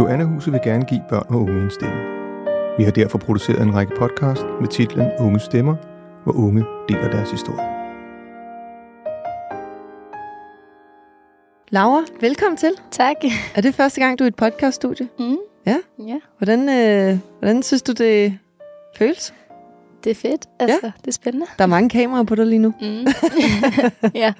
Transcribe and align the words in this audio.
Joanna-huset 0.00 0.52
vil 0.52 0.60
gerne 0.64 0.84
give 0.84 1.02
børn 1.08 1.26
og 1.28 1.40
unge 1.40 1.62
en 1.62 1.70
stemme. 1.70 2.00
Vi 2.78 2.84
har 2.84 2.90
derfor 2.90 3.18
produceret 3.18 3.62
en 3.62 3.74
række 3.74 3.92
podcast 3.98 4.42
med 4.60 4.68
titlen 4.68 5.08
Unge 5.18 5.40
Stemmer, 5.40 5.76
hvor 6.24 6.32
unge 6.32 6.64
deler 6.88 7.10
deres 7.10 7.30
historie. 7.30 7.66
Laura, 11.68 12.04
velkommen 12.20 12.56
til. 12.56 12.70
Tak. 12.90 13.16
Er 13.54 13.60
det 13.60 13.74
første 13.74 14.00
gang, 14.00 14.18
du 14.18 14.24
er 14.24 14.26
i 14.26 14.28
et 14.28 14.34
podcaststudie? 14.34 15.08
Mm. 15.18 15.36
Ja. 15.66 15.76
Ja, 16.06 16.18
Hvordan, 16.38 16.68
øh, 16.68 17.18
hvordan 17.38 17.62
synes 17.62 17.82
du, 17.82 17.92
det 17.92 18.38
føles? 18.96 19.34
det 20.04 20.10
er 20.10 20.14
fedt. 20.14 20.46
Altså, 20.58 20.78
ja. 20.82 20.92
det 21.00 21.08
er 21.08 21.12
spændende. 21.12 21.46
Der 21.58 21.64
er 21.64 21.68
mange 21.68 21.88
kameraer 21.88 22.24
på 22.24 22.34
dig 22.34 22.46
lige 22.46 22.58
nu. 22.58 22.74
Mm. 22.80 23.06
ja. 24.22 24.32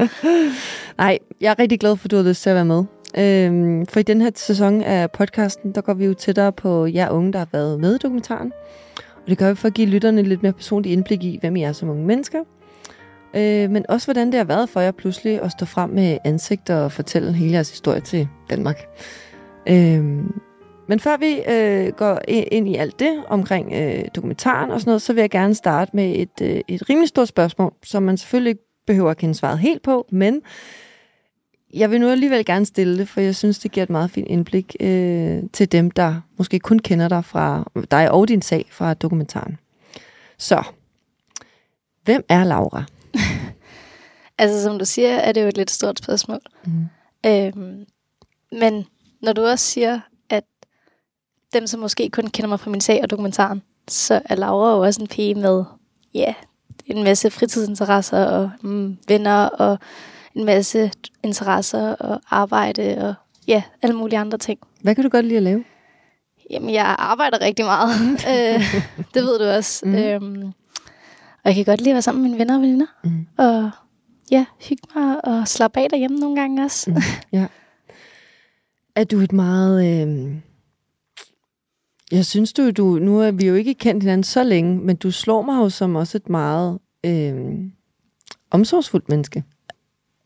Nej, 0.99 1.19
jeg 1.41 1.51
er 1.51 1.59
rigtig 1.59 1.81
glad 1.81 1.97
for, 1.97 2.07
at 2.07 2.11
du 2.11 2.17
har 2.17 2.23
lyst 2.23 2.43
til 2.43 2.51
at 2.51 2.57
være 2.57 2.65
med. 2.65 2.85
Øhm, 3.19 3.87
for 3.87 4.01
i 4.01 4.03
den 4.03 4.21
her 4.21 4.31
sæson 4.35 4.83
af 4.83 5.11
podcasten, 5.11 5.73
der 5.73 5.81
går 5.81 5.95
vi 5.95 6.05
jo 6.05 6.15
tættere 6.15 6.53
på 6.53 6.87
jer 6.87 7.11
unge, 7.11 7.33
der 7.33 7.39
har 7.39 7.49
været 7.53 7.81
med 7.81 7.95
i 7.95 7.99
dokumentaren. 7.99 8.53
Og 8.97 9.29
det 9.29 9.39
gør 9.39 9.49
vi 9.49 9.55
for 9.55 9.69
at 9.69 9.75
give 9.75 9.89
lytterne 9.89 10.23
lidt 10.23 10.43
mere 10.43 10.53
personligt 10.53 10.93
indblik 10.93 11.25
i, 11.25 11.39
hvem 11.41 11.57
I 11.57 11.63
er 11.63 11.73
som 11.73 11.89
unge 11.89 12.07
mennesker. 12.07 12.39
Øh, 13.37 13.71
men 13.71 13.85
også 13.89 14.07
hvordan 14.07 14.27
det 14.27 14.35
har 14.35 14.45
været 14.45 14.69
for 14.69 14.81
jer 14.81 14.91
pludselig 14.91 15.43
at 15.43 15.53
stå 15.53 15.67
frem 15.67 15.91
med 15.91 16.19
ansigter 16.25 16.77
og 16.77 16.93
fortælle 16.93 17.33
hele 17.33 17.53
jeres 17.53 17.71
historie 17.71 18.01
til 18.01 18.29
Danmark. 18.51 18.87
Øh, 19.69 20.05
men 20.89 21.01
før 21.01 21.17
vi 21.17 21.43
øh, 21.49 21.93
går 21.93 22.21
ind 22.27 22.69
i 22.69 22.77
alt 22.77 23.01
det 23.01 23.23
omkring 23.29 23.73
øh, 23.73 24.05
dokumentaren 24.15 24.71
og 24.71 24.81
sådan 24.81 24.89
noget, 24.89 25.03
så 25.03 25.13
vil 25.13 25.21
jeg 25.21 25.31
gerne 25.31 25.55
starte 25.55 25.91
med 25.95 26.15
et, 26.17 26.43
øh, 26.43 26.61
et 26.69 26.91
rimelig 26.91 27.09
stort 27.09 27.29
spørgsmål, 27.29 27.73
som 27.83 28.03
man 28.03 28.17
selvfølgelig 28.17 28.51
ikke 28.51 28.65
behøver 28.87 29.11
at 29.11 29.17
kende 29.17 29.35
svaret 29.35 29.59
helt 29.59 29.83
på, 29.83 30.07
men 30.13 30.43
jeg 31.75 31.91
vil 31.91 32.01
nu 32.01 32.09
alligevel 32.09 32.45
gerne 32.45 32.67
stille 32.67 32.99
det, 32.99 33.09
for 33.09 33.21
jeg 33.21 33.37
synes, 33.37 33.59
det 33.59 33.73
giver 33.73 33.85
et 33.85 33.91
meget 33.91 34.11
fint 34.11 34.29
indblik 34.29 34.77
øh, 34.81 35.43
til 35.53 35.73
dem, 35.73 35.91
der 35.91 36.21
måske 36.37 36.59
kun 36.59 36.79
kender 36.79 37.09
dig 37.09 37.25
fra 37.25 37.71
dig 37.91 38.11
og 38.11 38.29
din 38.29 38.43
sag 38.43 38.69
fra 38.71 38.95
dokumentaren. 38.95 39.59
Så, 40.39 40.63
hvem 42.05 42.25
er 42.29 42.45
Laura? 42.45 42.85
Altså, 44.39 44.63
som 44.63 44.79
du 44.79 44.85
siger, 44.85 45.09
er 45.09 45.33
det 45.33 45.43
jo 45.43 45.49
et 45.49 45.57
lidt 45.57 45.71
stort 45.71 45.99
spørgsmål. 45.99 46.41
Mm. 46.65 46.87
Øhm, 47.27 47.87
men 48.53 48.85
når 49.23 49.33
du 49.33 49.43
også 49.43 49.65
siger, 49.65 50.01
at 50.31 50.45
dem, 51.53 51.67
som 51.67 51.81
måske 51.81 52.11
kun 52.11 52.27
kender 52.27 52.49
mig 52.49 52.61
fra 52.61 52.71
min 52.71 52.81
sag 52.81 53.01
og 53.03 53.11
dokumentaren, 53.11 53.63
så 53.89 54.23
er 54.25 54.35
Laura 54.35 54.71
jo 54.71 54.81
også 54.81 55.01
en 55.01 55.09
pige 55.09 55.35
med, 55.35 55.65
ja, 56.15 56.35
en 56.87 57.05
masse 57.05 57.31
fritidsinteresser 57.31 58.25
og 58.25 58.51
mm, 58.63 58.99
venner 59.09 59.47
og 59.47 59.79
en 60.35 60.45
masse 60.45 60.93
interesser 61.23 61.95
og 61.95 62.21
arbejde 62.31 62.97
og 62.99 63.15
ja, 63.49 63.63
alle 63.83 63.97
mulige 63.97 64.19
andre 64.19 64.39
ting. 64.39 64.59
Hvad 64.83 64.95
kan 64.95 65.05
du 65.05 65.11
godt 65.11 65.27
lide 65.27 65.37
at 65.37 65.43
lave? 65.43 65.65
Jamen, 66.51 66.75
jeg 66.75 66.97
arbejder 66.99 67.41
rigtig 67.41 67.65
meget. 67.65 67.95
øh, 68.33 68.75
det 69.15 69.23
ved 69.23 69.39
du 69.39 69.45
også. 69.45 69.87
Mm. 69.87 69.95
Øhm, 69.95 70.53
og 71.45 71.47
jeg 71.47 71.55
kan 71.55 71.65
godt 71.65 71.81
lide 71.81 71.91
at 71.91 71.95
være 71.95 72.03
sammen 72.03 72.23
med 72.23 72.31
mine 72.31 72.39
venner 72.39 72.57
og 72.57 72.63
veninder. 72.63 72.87
Mm. 73.05 73.27
Og 73.37 73.71
ja, 74.31 74.45
hygge 74.69 74.83
mig 74.95 75.25
og 75.25 75.49
slappe 75.49 75.81
af 75.81 75.91
derhjemme 75.91 76.19
nogle 76.19 76.41
gange 76.41 76.65
også. 76.65 76.91
Mm. 76.91 76.97
Ja. 77.33 77.47
Er 78.97 79.05
du 79.05 79.21
et 79.21 79.33
meget... 79.33 80.07
Øh... 80.09 80.35
Jeg 82.13 82.27
synes 82.27 82.53
du, 82.53 82.71
du, 82.71 82.85
nu 82.85 83.21
er 83.21 83.31
vi 83.31 83.47
jo 83.47 83.55
ikke 83.55 83.75
kendt 83.75 84.03
hinanden 84.03 84.25
så 84.25 84.45
længe, 84.45 84.79
men 84.79 84.97
du 84.97 85.11
slår 85.11 85.43
mig 85.43 85.57
jo 85.57 85.69
som 85.69 85.97
også 85.97 86.19
et 86.19 86.29
meget 86.29 86.79
øh... 87.07 87.35
omsorgsfuldt 88.51 89.09
menneske. 89.09 89.45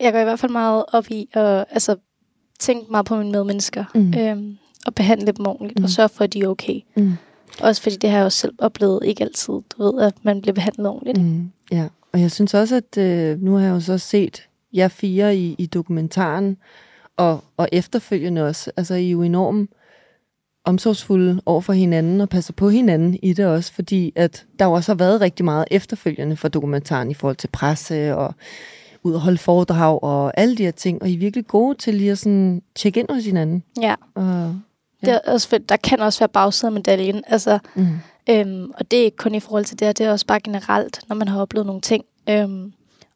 Jeg 0.00 0.12
går 0.12 0.20
i 0.20 0.24
hvert 0.24 0.38
fald 0.38 0.52
meget 0.52 0.84
op 0.92 1.10
i 1.10 1.28
at 1.32 1.64
altså, 1.70 1.96
tænke 2.60 2.90
meget 2.90 3.06
på 3.06 3.16
mine 3.16 3.32
medmennesker. 3.32 3.84
Mm. 3.94 4.14
Øhm, 4.18 4.58
og 4.86 4.94
behandle 4.94 5.32
dem 5.32 5.46
ordentligt. 5.46 5.78
Mm. 5.78 5.84
Og 5.84 5.90
sørge 5.90 6.08
for, 6.08 6.24
at 6.24 6.32
de 6.32 6.40
er 6.40 6.48
okay. 6.48 6.80
Mm. 6.96 7.12
Også 7.60 7.82
fordi 7.82 7.96
det 7.96 8.10
har 8.10 8.16
jeg 8.16 8.24
også 8.24 8.38
selv 8.38 8.54
oplevet 8.58 9.00
ikke 9.04 9.24
altid. 9.24 9.52
Du 9.52 9.82
ved, 9.82 10.02
at 10.02 10.14
man 10.22 10.40
bliver 10.40 10.54
behandlet 10.54 10.86
ordentligt. 10.86 11.20
Mm, 11.20 11.50
ja, 11.72 11.88
og 12.12 12.20
jeg 12.20 12.30
synes 12.30 12.54
også, 12.54 12.76
at 12.76 12.98
øh, 12.98 13.42
nu 13.42 13.54
har 13.54 13.64
jeg 13.64 13.70
jo 13.70 13.80
så 13.80 13.98
set 13.98 14.48
jer 14.72 14.88
fire 14.88 15.36
i, 15.36 15.54
i 15.58 15.66
dokumentaren, 15.66 16.56
og, 17.16 17.44
og 17.56 17.68
efterfølgende 17.72 18.46
også. 18.46 18.70
Altså, 18.76 18.94
I 18.94 19.06
er 19.06 19.10
jo 19.10 19.22
enormt 19.22 19.70
omsorgsfulde 20.64 21.40
over 21.46 21.60
for 21.60 21.72
hinanden, 21.72 22.20
og 22.20 22.28
passer 22.28 22.52
på 22.52 22.68
hinanden 22.68 23.18
i 23.22 23.32
det 23.32 23.46
også, 23.46 23.72
fordi 23.72 24.12
at 24.16 24.46
der 24.58 24.64
jo 24.64 24.72
også 24.72 24.92
har 24.92 24.96
været 24.96 25.20
rigtig 25.20 25.44
meget 25.44 25.64
efterfølgende 25.70 26.36
for 26.36 26.48
dokumentaren 26.48 27.10
i 27.10 27.14
forhold 27.14 27.36
til 27.36 27.48
presse, 27.48 28.16
og 28.16 28.34
ud 29.04 29.14
og 29.14 29.20
holde 29.20 29.38
foredrag, 29.38 30.02
og 30.02 30.32
alle 30.40 30.56
de 30.56 30.64
her 30.64 30.70
ting, 30.70 31.02
og 31.02 31.08
I 31.08 31.14
er 31.14 31.18
virkelig 31.18 31.46
gode 31.46 31.78
til 31.78 31.94
lige 31.94 32.10
at 32.10 32.18
sådan 32.18 32.62
tjekke 32.74 33.00
ind 33.00 33.08
hos 33.14 33.24
hinanden. 33.24 33.62
Ja, 33.80 33.94
Og, 34.14 34.56
det 35.00 35.08
er 35.14 35.18
også 35.32 35.48
fedt. 35.48 35.68
Der 35.68 35.76
kan 35.76 36.00
også 36.00 36.18
være 36.20 36.28
bagsiden 36.28 36.66
af 36.66 36.72
medaljen. 36.78 37.22
Altså, 37.26 37.58
mm, 37.74 37.88
Øhm, 38.30 38.70
og 38.78 38.90
det 38.90 38.98
er 39.00 39.04
ikke 39.04 39.16
kun 39.16 39.34
i 39.34 39.40
forhold 39.40 39.64
til 39.64 39.78
det 39.78 39.86
her, 39.86 39.92
det 39.92 40.06
er 40.06 40.10
også 40.10 40.26
bare 40.26 40.40
generelt, 40.40 41.00
når 41.08 41.16
man 41.16 41.28
har 41.28 41.40
oplevet 41.40 41.66
nogle 41.66 41.80
ting. 41.82 42.04
Øhm, 42.28 42.72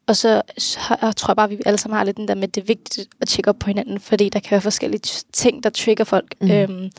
og 0.07 0.15
så 0.15 0.41
har, 0.77 0.99
jeg 1.01 1.15
tror 1.15 1.31
jeg 1.31 1.35
bare, 1.35 1.43
at 1.43 1.49
vi 1.49 1.61
alle 1.65 1.77
sammen 1.77 1.97
har 1.97 2.03
lidt 2.03 2.17
den 2.17 2.27
der 2.27 2.35
med, 2.35 2.43
at 2.43 2.55
det 2.55 2.61
er 2.61 2.65
vigtigt 2.65 3.09
at 3.21 3.27
tjekke 3.27 3.49
op 3.49 3.55
på 3.59 3.67
hinanden, 3.69 3.99
fordi 3.99 4.29
der 4.29 4.39
kan 4.39 4.51
være 4.51 4.61
forskellige 4.61 5.01
ting, 5.33 5.63
der 5.63 5.69
trigger 5.69 6.03
folk. 6.03 6.35
Mm. 6.41 6.47
Mm. 6.47 6.53
Øhm, 6.53 6.89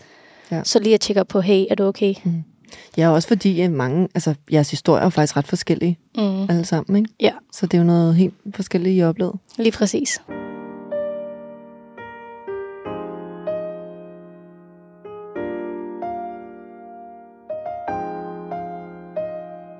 Ja. 0.50 0.56
ja. 0.56 0.64
Så 0.64 0.78
lige 0.78 0.94
at 0.94 1.00
tjekke 1.00 1.20
op 1.20 1.28
på, 1.28 1.40
hey, 1.40 1.64
er 1.70 1.74
du 1.74 1.84
okay? 1.84 2.14
Ja, 2.96 3.10
også 3.10 3.28
fordi 3.28 3.66
mange, 3.68 4.08
altså 4.14 4.34
jeres 4.52 4.70
historier 4.70 5.04
er 5.04 5.08
faktisk 5.10 5.36
ret 5.36 5.46
forskellige, 5.48 5.98
Mm. 6.16 6.42
alle 6.50 6.64
sammen, 6.64 6.96
ikke? 6.96 7.10
Ja, 7.20 7.32
Så 7.52 7.66
det 7.66 7.74
er 7.74 7.78
jo 7.78 7.86
noget 7.86 8.14
helt 8.14 8.34
forskelligt, 8.54 8.94
I 8.94 8.98
har 8.98 9.08
oplevet. 9.08 9.34
lige 9.58 9.72
præcis. 9.72 10.20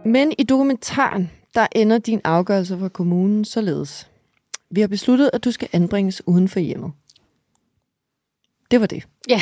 Men 0.05 0.33
i 0.39 0.43
dokumentaren, 0.43 1.31
der 1.55 1.67
ender 1.73 1.99
din 1.99 2.21
afgørelse 2.25 2.79
fra 2.79 2.89
kommunen 2.89 3.45
således. 3.45 4.09
Vi 4.71 4.81
har 4.81 4.89
besluttet, 4.89 5.31
at 5.33 5.45
du 5.45 5.51
skal 5.53 5.69
anbringes 5.73 6.23
uden 6.29 6.49
for 6.49 6.61
hjemmet. 6.61 6.93
Det 8.71 8.81
var 8.81 8.87
det. 8.87 9.03
Ja, 9.29 9.41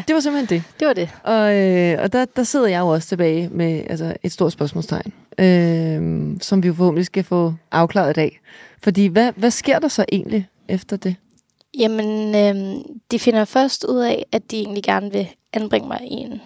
Det 0.00 0.14
var 0.14 0.20
simpelthen 0.20 0.58
det. 0.58 0.64
det 0.80 0.86
var 0.88 0.92
det. 0.94 1.08
Og, 1.24 1.54
øh, 1.56 1.98
og 2.02 2.12
der, 2.12 2.24
der 2.24 2.42
sidder 2.42 2.66
jeg 2.66 2.80
jo 2.80 2.86
også 2.88 3.08
tilbage 3.08 3.48
med 3.48 3.82
altså, 3.90 4.14
et 4.22 4.32
stort 4.32 4.52
spørgsmålstegn, 4.52 5.12
øh, 5.38 6.36
som 6.40 6.62
vi 6.62 6.68
jo 6.68 6.74
forhåbentlig 6.74 7.06
skal 7.06 7.24
få 7.24 7.54
afklaret 7.70 8.10
i 8.10 8.12
dag. 8.12 8.40
Fordi 8.82 9.06
hvad, 9.06 9.32
hvad 9.36 9.50
sker 9.50 9.78
der 9.78 9.88
så 9.88 10.04
egentlig 10.12 10.48
efter 10.68 10.96
det? 10.96 11.16
Jamen, 11.78 12.34
øhm, 12.34 12.82
de 13.10 13.18
finder 13.18 13.44
først 13.44 13.84
ud 13.84 13.98
af, 13.98 14.26
at 14.32 14.50
de 14.50 14.56
egentlig 14.60 14.82
gerne 14.82 15.12
vil 15.12 15.28
anbringe 15.52 15.88
mig 15.88 16.00
i 16.02 16.14
en 16.14 16.40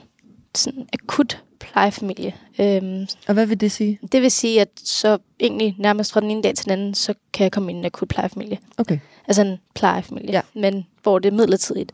sådan 0.54 0.86
akut 0.92 1.42
plejefamilie. 1.60 2.34
Øhm, 2.60 3.06
Og 3.28 3.34
hvad 3.34 3.46
vil 3.46 3.60
det 3.60 3.72
sige? 3.72 3.98
det 4.12 4.22
vil 4.22 4.30
sige, 4.30 4.60
at 4.60 4.68
så 4.84 5.18
egentlig 5.40 5.74
nærmest 5.78 6.12
fra 6.12 6.20
den 6.20 6.30
ene 6.30 6.42
dag 6.42 6.54
til 6.54 6.64
den 6.64 6.72
anden, 6.72 6.94
så 6.94 7.14
kan 7.32 7.44
jeg 7.44 7.52
komme 7.52 7.72
i 7.72 7.74
en 7.74 7.84
akut 7.84 8.08
plejefamilie. 8.08 8.58
Okay. 8.78 8.98
Altså 9.28 9.42
en 9.42 9.56
plejefamilie, 9.74 10.30
Ja. 10.32 10.40
men 10.54 10.86
hvor 11.02 11.18
det 11.18 11.28
er 11.32 11.36
midlertidigt, 11.36 11.92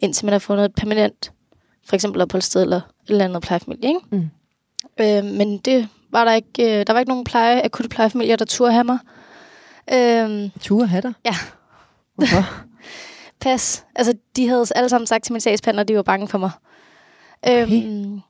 indtil 0.00 0.26
man 0.26 0.32
har 0.32 0.38
fundet 0.38 0.64
et 0.64 0.74
permanent, 0.74 1.32
for 1.86 1.94
eksempel 1.94 2.22
opholdssted 2.22 2.62
eller 2.62 2.76
et 2.76 2.82
eller 3.08 3.24
andet 3.24 3.42
plejefamilie. 3.42 3.88
Ikke? 3.88 4.00
Mm. 4.10 4.30
Øh, 5.00 5.24
men 5.24 5.58
det 5.58 5.88
var 6.10 6.24
der 6.24 6.32
ikke, 6.32 6.80
øh, 6.80 6.86
der 6.86 6.92
var 6.92 7.00
ikke 7.00 7.10
nogen 7.10 7.24
pleje, 7.24 7.64
akutte 7.64 7.88
plejefamilier, 7.88 8.36
der 8.36 8.44
turde 8.44 8.72
have 8.72 8.84
mig. 8.84 8.98
Øh, 9.92 10.50
Ture 10.60 10.86
hatter? 10.86 11.12
Ja. 11.24 11.34
Hvorfor? 12.14 12.44
pas. 13.40 13.84
Altså, 13.94 14.14
de 14.36 14.48
havde 14.48 14.64
alle 14.74 14.88
sammen 14.88 15.06
sagt 15.06 15.24
til 15.24 15.32
min 15.32 15.40
sagsbehandler, 15.40 15.80
at 15.80 15.88
de 15.88 15.96
var 15.96 16.02
bange 16.02 16.28
for 16.28 16.38
mig. 16.38 16.50
Øhm, 17.48 18.20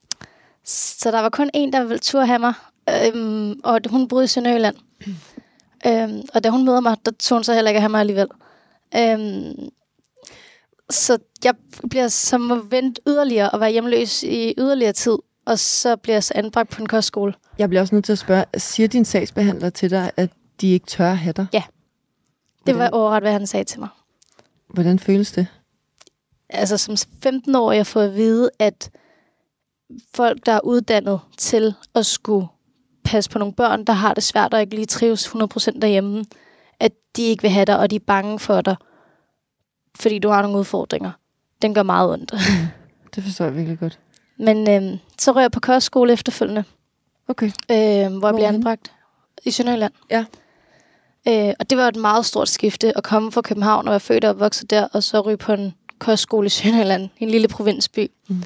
så 0.64 1.10
der 1.10 1.20
var 1.20 1.28
kun 1.28 1.50
en, 1.54 1.72
der 1.72 1.80
ville 1.84 1.98
turde 1.98 2.26
have 2.26 2.38
mig, 2.38 2.52
øhm, 2.88 3.60
og 3.64 3.80
hun 3.90 4.08
boede 4.08 4.24
i 4.24 4.26
Sønderjylland. 4.26 4.76
øhm, 5.86 6.22
og 6.34 6.44
da 6.44 6.48
hun 6.48 6.64
møder 6.64 6.80
mig, 6.80 6.96
der 7.04 7.10
tog 7.18 7.36
hun 7.36 7.44
så 7.44 7.54
heller 7.54 7.68
ikke 7.68 7.76
at 7.76 7.82
have 7.82 7.90
mig 7.90 8.00
alligevel. 8.00 8.28
Øhm, 8.96 9.68
så 10.90 11.18
jeg 11.44 11.54
bliver 11.90 12.08
som 12.08 12.66
vente 12.70 13.00
yderligere 13.08 13.50
og 13.50 13.60
være 13.60 13.70
hjemløs 13.70 14.22
i 14.22 14.54
yderligere 14.58 14.92
tid, 14.92 15.18
og 15.46 15.58
så 15.58 15.96
bliver 15.96 16.16
jeg 16.16 16.24
så 16.24 16.32
anbragt 16.36 16.70
på 16.70 16.82
en 16.82 16.88
kostskole. 16.88 17.34
Jeg 17.58 17.68
bliver 17.68 17.80
også 17.80 17.94
nødt 17.94 18.04
til 18.04 18.12
at 18.12 18.18
spørge, 18.18 18.44
siger 18.56 18.88
din 18.88 19.04
sagsbehandler 19.04 19.70
til 19.70 19.90
dig, 19.90 20.10
at 20.16 20.30
de 20.60 20.72
ikke 20.72 20.86
tør 20.86 21.12
have 21.12 21.32
dig? 21.32 21.46
Ja. 21.52 21.62
Det 22.66 22.74
var 22.74 22.80
Hvordan? 22.80 22.94
overret, 22.94 23.22
hvad 23.22 23.32
han 23.32 23.46
sagde 23.46 23.64
til 23.64 23.80
mig. 23.80 23.88
Hvordan 24.74 24.98
føles 24.98 25.32
det? 25.32 25.46
altså 26.50 26.76
som 26.76 26.96
15 27.22 27.54
år, 27.54 27.72
jeg 27.72 27.86
får 27.86 28.00
at 28.00 28.14
vide, 28.14 28.50
at 28.58 28.90
folk, 30.14 30.46
der 30.46 30.52
er 30.52 30.60
uddannet 30.64 31.20
til 31.36 31.74
at 31.94 32.06
skulle 32.06 32.46
passe 33.04 33.30
på 33.30 33.38
nogle 33.38 33.54
børn, 33.54 33.84
der 33.84 33.92
har 33.92 34.14
det 34.14 34.22
svært 34.22 34.54
og 34.54 34.60
ikke 34.60 34.74
lige 34.74 34.86
trives 34.86 35.26
100% 35.26 35.30
derhjemme, 35.80 36.24
at 36.80 36.92
de 37.16 37.22
ikke 37.22 37.42
vil 37.42 37.50
have 37.50 37.64
dig, 37.64 37.78
og 37.78 37.90
de 37.90 37.96
er 37.96 38.00
bange 38.06 38.38
for 38.38 38.60
dig, 38.60 38.76
fordi 40.00 40.18
du 40.18 40.28
har 40.28 40.42
nogle 40.42 40.58
udfordringer. 40.58 41.10
Den 41.62 41.74
gør 41.74 41.82
meget 41.82 42.10
ondt. 42.12 42.32
Det 43.14 43.22
forstår 43.24 43.44
jeg 43.44 43.56
virkelig 43.56 43.78
godt. 43.78 43.98
Men 44.38 44.70
øhm, 44.70 44.98
så 45.18 45.32
rører 45.32 45.42
jeg 45.42 45.52
på 45.52 45.60
kostskole 45.60 46.12
efterfølgende, 46.12 46.64
Okay. 47.28 47.46
øh, 47.46 47.52
hvor 47.68 47.76
jeg 47.76 48.08
bliver 48.10 48.18
Hvorhenne? 48.18 48.46
anbragt 48.46 48.92
i 49.44 49.50
Sønderjylland. 49.50 49.92
Ja. 50.10 50.24
Øh, 51.28 51.54
og 51.60 51.70
det 51.70 51.78
var 51.78 51.88
et 51.88 51.96
meget 51.96 52.26
stort 52.26 52.48
skifte 52.48 52.96
at 52.96 53.04
komme 53.04 53.32
fra 53.32 53.40
København 53.42 53.88
og 53.88 53.90
være 53.90 54.00
født 54.00 54.24
og 54.24 54.30
opvokset 54.30 54.70
der, 54.70 54.88
og 54.92 55.02
så 55.02 55.20
ryge 55.20 55.36
på 55.36 55.52
en 55.52 55.74
kostskole 55.98 56.46
i 56.46 56.48
Sønderjylland, 56.48 57.08
en 57.18 57.30
lille 57.30 57.48
provinsby. 57.48 58.10
Mm. 58.28 58.42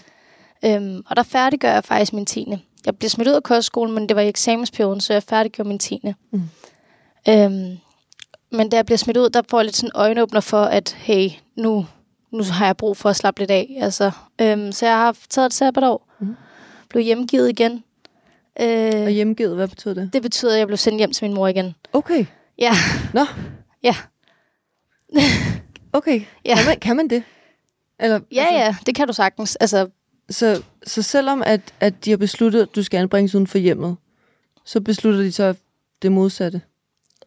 Øhm, 0.64 1.02
og 1.06 1.16
der 1.16 1.22
færdiggør 1.22 1.72
jeg 1.72 1.84
faktisk 1.84 2.12
min 2.12 2.26
10. 2.26 2.46
Jeg 2.86 2.96
blev 2.96 3.10
smidt 3.10 3.28
ud 3.28 3.32
af 3.34 3.42
kostskolen, 3.42 3.94
men 3.94 4.08
det 4.08 4.16
var 4.16 4.22
i 4.22 4.28
eksamensperioden, 4.28 5.00
så 5.00 5.12
jeg 5.12 5.22
færdiggjorde 5.22 5.68
min 5.68 5.78
10. 5.78 6.00
Mm. 6.32 6.42
Øhm, 7.28 7.76
men 8.52 8.68
da 8.68 8.76
jeg 8.76 8.86
bliver 8.86 8.98
smidt 8.98 9.16
ud, 9.16 9.30
der 9.30 9.42
får 9.50 9.58
jeg 9.58 9.64
lidt 9.64 9.76
sådan 9.76 9.90
øjenåbner 9.94 10.40
for, 10.40 10.62
at 10.64 10.96
hey, 10.98 11.30
nu, 11.56 11.86
nu 12.30 12.42
har 12.42 12.66
jeg 12.66 12.76
brug 12.76 12.96
for 12.96 13.08
at 13.08 13.16
slappe 13.16 13.40
lidt 13.40 13.50
af. 13.50 13.78
Altså, 13.80 14.10
øhm, 14.40 14.72
så 14.72 14.86
jeg 14.86 14.96
har 14.96 15.16
taget 15.30 15.46
et 15.46 15.54
sabbatår. 15.54 16.08
Mm. 16.20 16.36
Blev 16.88 17.04
hjemgivet 17.04 17.48
igen. 17.48 17.84
Øh, 18.60 19.02
og 19.02 19.10
hjemgivet, 19.10 19.54
hvad 19.54 19.68
betyder 19.68 19.94
det? 19.94 20.10
Det 20.12 20.22
betyder, 20.22 20.52
at 20.52 20.58
jeg 20.58 20.66
blev 20.66 20.76
sendt 20.76 20.98
hjem 20.98 21.12
til 21.12 21.24
min 21.24 21.34
mor 21.34 21.48
igen. 21.48 21.74
Okay. 21.92 22.26
Ja. 22.58 22.72
Nå. 23.14 23.24
Ja. 23.82 23.96
okay. 25.92 26.20
Ja. 26.44 26.56
Kan, 26.56 26.66
man, 26.66 26.80
kan 26.80 26.96
man 26.96 27.08
det? 27.08 27.22
Eller, 28.00 28.20
ja, 28.32 28.44
altså, 28.44 28.58
ja, 28.58 28.76
det 28.86 28.94
kan 28.94 29.06
du 29.06 29.12
sagtens. 29.12 29.56
Altså, 29.56 29.88
så, 30.30 30.62
så 30.86 31.02
selvom 31.02 31.42
at, 31.46 31.60
at 31.80 32.04
de 32.04 32.10
har 32.10 32.16
besluttet, 32.16 32.62
at 32.62 32.74
du 32.74 32.82
skal 32.82 32.98
anbringes 32.98 33.34
uden 33.34 33.46
for 33.46 33.58
hjemmet, 33.58 33.96
så 34.64 34.80
beslutter 34.80 35.20
de 35.20 35.32
så 35.32 35.54
det 36.02 36.12
modsatte? 36.12 36.60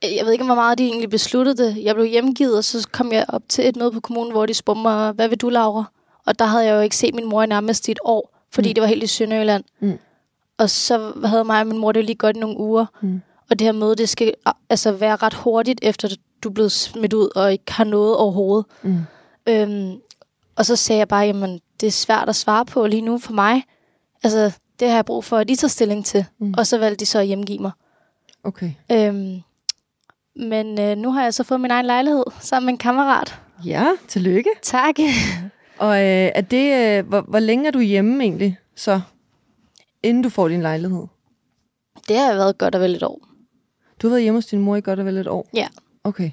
Jeg 0.04 0.26
ved 0.26 0.32
ikke, 0.32 0.46
hvor 0.46 0.56
meget 0.56 0.78
de 0.78 0.86
egentlig 0.86 1.10
besluttede 1.10 1.64
det. 1.64 1.84
Jeg 1.84 1.96
blev 1.96 2.08
hjemgivet, 2.08 2.58
og 2.58 2.64
så 2.64 2.88
kom 2.92 3.12
jeg 3.12 3.26
op 3.28 3.42
til 3.50 3.68
et 3.68 3.76
møde 3.76 3.92
på 3.92 4.00
kommunen, 4.00 4.32
hvor 4.32 4.46
de 4.46 4.54
spurgte 4.54 4.82
mig, 4.82 5.12
hvad 5.12 5.30
vil 5.30 5.38
du, 5.38 5.50
Laura? 5.50 5.84
Og 6.26 6.40
der 6.40 6.46
havde 6.46 6.66
jeg 6.66 6.76
jo 6.76 6.80
ikke 6.80 6.98
set 6.98 7.16
min 7.16 7.26
mor 7.26 7.44
i 7.44 7.48
nærmest 7.48 7.90
et 7.90 8.00
år, 8.04 8.38
fordi 8.52 8.70
mm. 8.70 8.74
det 8.74 8.82
var 8.82 8.88
helt 8.88 9.04
i 9.04 9.08
Sønderjylland. 9.08 9.64
Mm. 9.80 10.00
Og 10.58 10.70
så 10.70 11.14
havde 11.26 11.44
mig 11.44 11.62
og 11.62 11.68
min 11.68 11.78
mor 11.78 11.92
det 11.92 12.06
lige 12.06 12.16
godt 12.16 12.38
i 12.38 12.40
nogle 12.40 12.58
uger. 12.58 12.86
Mm. 13.02 13.22
Og 13.50 13.60
det 13.60 13.66
her 13.66 13.72
møde, 13.72 13.96
det 13.96 14.10
skal 14.10 14.34
altså 14.70 14.92
være 14.92 15.16
ret 15.16 15.34
hurtigt, 15.34 15.80
efter 15.84 16.10
du 16.44 16.50
er 16.50 16.54
blevet 16.54 16.72
smidt 16.72 17.14
ud 17.14 17.30
og 17.36 17.52
ikke 17.52 17.74
har 17.74 17.84
noget 17.84 18.16
overhovedet. 18.18 18.66
Mm. 18.82 19.00
Øhm, 19.48 20.00
og 20.56 20.66
så 20.66 20.76
sagde 20.76 21.00
jeg 21.00 21.08
bare, 21.08 21.26
jamen, 21.26 21.60
det 21.82 21.88
er 21.88 21.92
svært 21.92 22.30
at 22.30 22.36
svare 22.36 22.66
på 22.66 22.88
lige 22.88 23.02
nu 23.02 23.18
for 23.18 23.34
mig. 23.34 23.64
Altså, 24.24 24.52
det 24.80 24.88
har 24.90 24.96
jeg 24.96 25.06
brug 25.06 25.24
for, 25.24 25.38
at 25.38 25.48
de 25.48 25.56
tager 25.56 25.70
stilling 25.70 26.06
til. 26.06 26.26
Mm. 26.40 26.54
Og 26.58 26.68
så 26.68 26.78
valgte 26.78 27.00
de 27.00 27.06
så 27.06 27.20
at 27.20 27.28
hjemgive 27.28 27.60
mig. 27.60 27.72
Okay. 28.44 28.72
Øhm, 28.92 29.42
men 30.36 30.80
øh, 30.80 30.98
nu 30.98 31.12
har 31.12 31.24
jeg 31.24 31.34
så 31.34 31.44
fået 31.44 31.62
min 31.62 31.72
egen 31.72 31.86
lejlighed 31.86 32.24
sammen 32.40 32.66
med 32.66 32.74
en 32.74 32.78
kammerat. 32.78 33.40
Ja, 33.66 33.88
tillykke. 34.08 34.50
Tak. 34.62 34.96
Og 35.78 35.96
øh, 35.96 36.32
er 36.36 36.42
det, 36.42 36.98
øh, 36.98 37.08
hvor, 37.08 37.22
hvor 37.22 37.40
længe 37.40 37.68
er 37.68 37.72
du 37.72 37.80
hjemme 37.80 38.24
egentlig, 38.24 38.58
så, 38.76 39.02
inden 40.04 40.24
du 40.24 40.30
får 40.30 40.48
din 40.48 40.62
lejlighed? 40.62 41.04
Det 42.08 42.18
har 42.18 42.34
været 42.34 42.58
godt 42.58 42.76
og 42.76 42.82
vel 42.82 42.96
et 42.96 43.04
år. 43.04 43.28
Du 44.02 44.08
har 44.08 44.10
været 44.10 44.24
hjemme 44.24 44.38
hos 44.38 44.46
din 44.46 44.60
mor 44.60 44.76
i 44.76 44.82
godt 44.82 45.00
og 45.00 45.06
vel 45.06 45.18
et 45.18 45.28
år? 45.28 45.50
Ja. 45.54 45.68
Okay. 46.04 46.32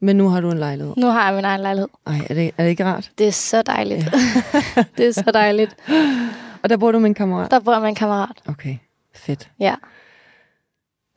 Men 0.00 0.16
nu 0.16 0.28
har 0.28 0.40
du 0.40 0.50
en 0.50 0.58
lejlighed? 0.58 0.94
Nu 0.96 1.06
har 1.06 1.26
jeg 1.26 1.34
min 1.34 1.44
egen 1.44 1.60
lejlighed. 1.60 1.88
Ej, 2.06 2.18
er 2.30 2.34
det, 2.34 2.50
er 2.56 2.62
det 2.62 2.70
ikke 2.70 2.84
rart? 2.84 3.10
Det 3.18 3.28
er 3.28 3.32
så 3.32 3.62
dejligt. 3.62 4.04
Ja. 4.04 4.84
det 4.96 5.06
er 5.06 5.12
så 5.12 5.30
dejligt. 5.34 5.76
Og 6.62 6.68
der 6.68 6.76
bor 6.76 6.92
du 6.92 6.98
med 6.98 7.06
en 7.06 7.14
kammerat? 7.14 7.50
Der 7.50 7.60
bor 7.60 7.72
jeg 7.72 7.80
med 7.80 7.88
en 7.88 7.94
kammerat. 7.94 8.42
Okay, 8.46 8.78
fedt. 9.14 9.50
Ja. 9.60 9.74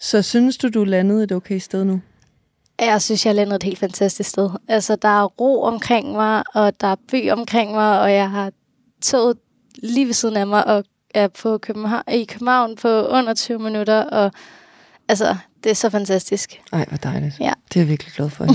Så 0.02 0.22
synes 0.22 0.58
du, 0.58 0.70
du 0.70 0.84
landede 0.84 1.24
et 1.24 1.32
okay 1.32 1.60
sted 1.60 1.84
nu? 1.84 2.02
Jeg 2.80 3.02
synes, 3.02 3.26
jeg 3.26 3.36
landede 3.36 3.56
et 3.56 3.64
helt 3.64 3.80
fantastisk 3.80 4.30
sted. 4.30 4.50
Altså, 4.68 4.96
der 4.96 5.08
er 5.08 5.26
ro 5.26 5.62
omkring 5.62 6.12
mig, 6.12 6.44
og 6.56 6.82
der 6.82 6.88
er 6.88 6.96
by 7.12 7.32
omkring 7.32 7.72
mig, 7.72 8.02
og 8.02 8.14
jeg 8.14 8.30
har 8.30 8.52
toget 9.02 9.38
lige 9.84 10.06
ved 10.06 10.14
siden 10.14 10.38
af 10.38 10.48
mig, 10.48 10.68
og 10.68 10.84
er 11.14 11.28
på 11.28 11.58
København, 11.58 12.04
i 12.12 12.24
København 12.24 12.76
på 12.76 13.08
under 13.08 13.34
20 13.34 13.60
minutter, 13.60 14.04
og 14.04 14.32
altså, 15.08 15.36
det 15.64 15.70
er 15.70 15.74
så 15.74 15.90
fantastisk. 15.90 16.62
Ej, 16.74 16.86
hvor 16.88 16.98
dejligt. 16.98 17.40
Ja. 17.40 17.54
Det 17.70 17.76
er 17.76 17.82
jeg 17.82 17.90
virkelig 17.90 18.14
glad 18.14 18.30
for. 18.30 18.48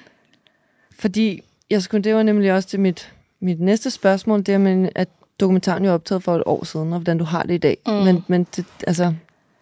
Fordi, 1.00 1.40
jeg 1.70 1.82
skulle, 1.82 2.04
det 2.04 2.14
var 2.14 2.22
nemlig 2.22 2.52
også 2.52 2.68
til 2.68 2.80
mit, 2.80 3.12
mit 3.40 3.60
næste 3.60 3.90
spørgsmål, 3.90 4.42
det 4.42 4.54
er, 4.54 4.88
at 4.94 5.08
dokumentaren 5.40 5.84
jo 5.84 5.90
er 5.90 5.94
optaget 5.94 6.22
for 6.22 6.36
et 6.36 6.42
år 6.46 6.64
siden, 6.64 6.92
og 6.92 6.98
hvordan 6.98 7.18
du 7.18 7.24
har 7.24 7.42
det 7.42 7.54
i 7.54 7.58
dag. 7.58 7.78
Mm. 7.86 7.92
Men, 7.92 8.24
men 8.28 8.46
det, 8.56 8.64
altså, 8.86 9.14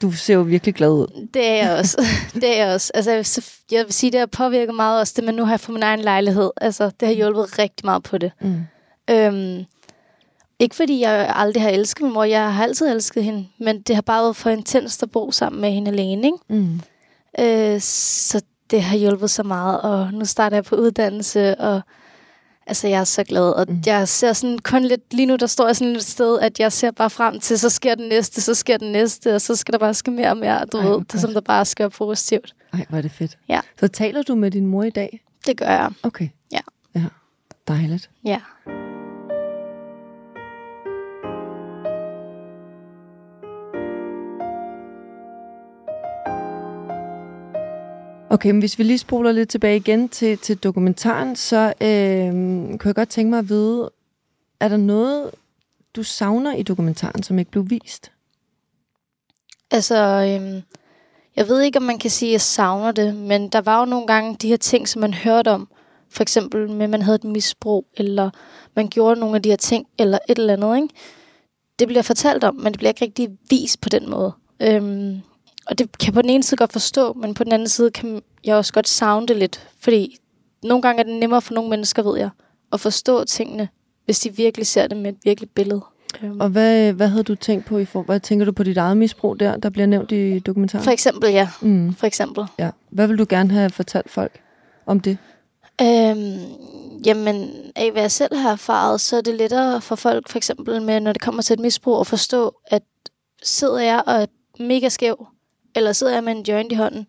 du 0.05 0.13
ser 0.13 0.35
jo 0.35 0.41
virkelig 0.41 0.75
glad 0.75 0.89
ud. 0.91 1.29
Det 1.35 1.47
er 1.47 1.55
jeg 1.55 1.79
også. 1.79 2.03
det 2.41 2.59
er 2.59 2.65
jeg 2.65 2.75
også. 2.75 2.91
Altså, 2.95 3.11
jeg 3.11 3.19
vil, 3.19 3.45
jeg 3.71 3.85
vil 3.85 3.93
sige, 3.93 4.13
det 4.13 4.21
har 4.21 4.27
påvirket 4.27 4.75
meget 4.75 5.01
også, 5.01 5.13
det, 5.17 5.25
men 5.25 5.35
nu 5.35 5.45
har 5.45 5.53
jeg 5.53 5.61
fået 5.61 5.75
min 5.75 5.83
egen 5.83 6.01
lejlighed. 6.01 6.51
Altså, 6.57 6.91
det 7.01 7.09
har 7.09 7.15
hjulpet 7.15 7.59
rigtig 7.59 7.87
meget 7.87 8.03
på 8.03 8.19
det. 8.19 8.33
Mm. 8.41 8.61
Øhm, 9.11 9.65
ikke 10.59 10.77
fordi 10.77 11.01
jeg 11.01 11.33
aldrig 11.37 11.63
har 11.63 11.71
elsket 11.71 12.03
min 12.05 12.13
mor, 12.13 12.25
jeg 12.25 12.55
har 12.55 12.63
altid 12.63 12.89
elsket 12.89 13.25
hende, 13.25 13.47
men 13.61 13.83
det 13.83 13.95
har 13.95 14.03
bare 14.03 14.23
været 14.23 14.37
for 14.37 14.51
intenst 14.51 15.03
at 15.03 15.11
bo 15.11 15.31
sammen 15.31 15.61
med 15.61 15.71
hende 15.71 15.91
alene, 15.91 16.27
ikke? 16.27 16.39
Mm. 16.49 16.81
Øh, 17.39 17.81
så 17.81 18.43
det 18.71 18.83
har 18.83 18.97
hjulpet 18.97 19.31
så 19.31 19.43
meget, 19.43 19.81
og 19.81 20.13
nu 20.13 20.25
starter 20.25 20.57
jeg 20.57 20.65
på 20.65 20.77
uddannelse, 20.77 21.61
og 21.61 21.81
altså 22.67 22.89
jeg 22.89 23.01
er 23.01 23.05
så 23.05 23.25
glad, 23.25 23.51
og 23.51 23.67
mm. 23.69 23.83
jeg 23.87 24.09
ser 24.09 24.33
sådan 24.33 24.59
kun 24.59 24.85
lidt, 24.85 25.15
lige 25.15 25.27
nu 25.27 25.37
der 25.37 25.47
står 25.47 25.67
jeg 25.67 25.77
sådan 25.77 25.97
et 25.97 26.05
sted, 26.05 26.39
at 26.39 26.61
jeg 26.61 26.73
ser 26.73 26.91
bare 26.91 27.11
frem 27.11 27.41
til, 27.41 27.59
så 27.59 27.71
sker 27.71 27.95
den 27.95 28.09
næste, 28.09 28.41
så 28.41 28.55
sker 28.55 28.77
den 28.77 28.93
næste, 28.93 29.35
og 29.35 29.41
så 29.41 29.57
skal 29.57 29.73
der 29.73 29.79
bare 29.79 29.95
ske 29.95 30.11
mere 30.11 30.31
og 30.31 30.37
mere, 30.37 30.65
du 30.73 30.79
Ej, 30.79 30.87
ved, 30.87 31.05
det 31.13 31.21
som 31.21 31.33
der 31.33 31.41
bare 31.41 31.65
sker 31.65 31.89
positivt. 31.89 32.55
Ej, 32.73 32.87
hvor 32.89 32.99
er 32.99 33.03
det 33.03 33.13
fedt. 33.13 33.39
Ja. 33.49 33.61
Så 33.81 33.89
taler 33.89 34.23
du 34.23 34.35
med 34.35 34.51
din 34.51 34.67
mor 34.67 34.83
i 34.83 34.91
dag? 34.91 35.21
Det 35.47 35.57
gør 35.57 35.67
jeg. 35.67 35.91
Okay. 36.03 36.29
Ja. 36.53 36.61
Ja, 36.95 37.05
dejligt. 37.69 38.11
Ja. 38.25 38.41
Okay, 48.35 48.51
men 48.51 48.59
hvis 48.59 48.79
vi 48.79 48.85
lige 48.85 48.99
spoler 48.99 49.33
lidt 49.33 49.49
tilbage 49.49 49.77
igen 49.77 50.09
til, 50.09 50.39
til 50.39 50.57
dokumentaren, 50.57 51.37
så 51.37 51.73
øh, 51.81 52.31
kunne 52.79 52.89
jeg 52.89 52.95
godt 52.95 53.09
tænke 53.09 53.31
mig 53.31 53.39
at 53.39 53.49
vide, 53.49 53.91
er 54.61 54.69
der 54.69 54.77
noget, 54.77 55.31
du 55.97 56.03
savner 56.03 56.55
i 56.55 56.63
dokumentaren, 56.63 57.23
som 57.23 57.39
ikke 57.39 57.51
blev 57.51 57.71
vist? 57.71 58.13
Altså, 59.71 59.97
øh, 59.97 60.63
jeg 61.37 61.49
ved 61.49 61.63
ikke, 61.63 61.79
om 61.79 61.83
man 61.83 61.99
kan 61.99 62.11
sige, 62.11 62.29
at 62.29 62.33
jeg 62.33 62.41
savner 62.41 62.93
det, 62.93 63.15
men 63.15 63.49
der 63.49 63.61
var 63.61 63.79
jo 63.79 63.85
nogle 63.85 64.07
gange 64.07 64.37
de 64.43 64.49
her 64.49 64.57
ting, 64.57 64.89
som 64.89 65.01
man 65.01 65.15
hørte 65.15 65.51
om. 65.51 65.69
For 66.11 66.23
eksempel 66.23 66.71
med, 66.71 66.85
at 66.85 66.91
man 66.91 67.03
havde 67.03 67.17
et 67.17 67.25
misbrug, 67.25 67.87
eller 67.97 68.31
man 68.77 68.89
gjorde 68.89 69.21
nogle 69.21 69.37
af 69.37 69.43
de 69.43 69.49
her 69.49 69.57
ting, 69.57 69.87
eller 69.99 70.19
et 70.29 70.39
eller 70.39 70.53
andet, 70.53 70.77
ikke? 70.77 70.95
Det 71.79 71.89
bliver 71.89 72.03
fortalt 72.03 72.45
om, 72.45 72.55
men 72.55 72.73
det 72.73 72.79
bliver 72.79 72.91
ikke 72.91 73.05
rigtig 73.05 73.29
vist 73.51 73.81
på 73.81 73.89
den 73.89 74.11
måde. 74.11 74.33
Øhm, 74.61 75.21
og 75.67 75.79
det 75.79 75.99
kan 75.99 76.07
jeg 76.07 76.15
på 76.15 76.23
den 76.23 76.31
ene 76.31 76.43
side 76.43 76.57
godt 76.57 76.73
forstå, 76.73 77.13
men 77.13 77.35
på 77.35 77.45
den 77.45 77.53
anden 77.53 77.69
side 77.69 77.91
kan 77.91 78.23
jeg 78.45 78.57
også 78.57 78.73
godt 78.73 78.89
savne 78.89 79.27
det 79.27 79.37
lidt. 79.37 79.69
Fordi 79.81 80.17
nogle 80.63 80.83
gange 80.83 81.01
er 81.01 81.05
det 81.05 81.15
nemmere 81.15 81.43
for 81.43 81.55
nogle 81.55 81.71
mennesker, 81.71 82.03
ved 82.03 82.19
jeg, 82.19 82.31
at 82.73 82.81
forstå 82.81 83.25
tingene, 83.25 83.69
hvis 84.05 84.21
de 84.21 84.37
virkelig 84.37 84.67
ser 84.67 84.87
det 84.87 84.97
med 84.97 85.13
et 85.13 85.19
virkeligt 85.25 85.55
billede. 85.55 85.81
Øhm. 86.23 86.41
Og 86.41 86.49
hvad, 86.49 86.93
hvad 86.93 87.09
havde 87.09 87.25
du 87.25 87.35
tænkt 87.35 87.67
på 87.67 87.79
i 87.79 87.85
for? 87.85 88.03
Hvad 88.03 88.21
tænker 88.21 88.47
du 88.47 88.53
på 88.53 88.63
dit 88.63 88.77
eget 88.77 88.97
misbrug 88.97 89.41
der, 89.41 89.57
der 89.57 89.71
bliver 89.71 89.87
nævnt 89.87 90.13
i 90.13 90.39
dokumentaren? 90.39 90.85
For 90.85 90.91
eksempel, 90.91 91.31
ja. 91.31 91.49
Mm. 91.61 91.95
For 91.95 92.07
eksempel. 92.07 92.45
Ja. 92.59 92.71
Hvad 92.91 93.07
vil 93.07 93.19
du 93.19 93.27
gerne 93.29 93.51
have 93.51 93.71
fortalt 93.71 94.11
folk 94.11 94.41
om 94.87 95.01
det? 95.01 95.19
Øhm, 95.81 96.39
jamen, 97.07 97.51
af 97.77 97.93
hvad 97.93 98.03
jeg 98.03 98.11
selv 98.11 98.37
har 98.37 98.53
erfaret, 98.53 99.01
så 99.01 99.17
er 99.17 99.21
det 99.21 99.35
lettere 99.35 99.81
for 99.81 99.97
folk, 99.97 100.29
for 100.29 100.37
eksempel 100.37 100.83
med, 100.83 101.01
når 101.01 101.13
det 101.13 101.23
kommer 101.23 101.43
til 101.43 101.55
et 101.55 101.61
misbrug, 101.61 102.01
at 102.01 102.07
forstå, 102.07 102.55
at 102.67 102.83
sidder 103.43 103.79
jeg 103.79 104.03
og 104.07 104.15
er 104.15 104.27
mega 104.59 104.89
skæv, 104.89 105.27
eller 105.75 105.93
sidder 105.93 106.13
jeg 106.13 106.25
med 106.25 106.33
en 106.33 106.43
joint 106.43 106.73
i 106.73 106.75
hånden, 106.75 107.07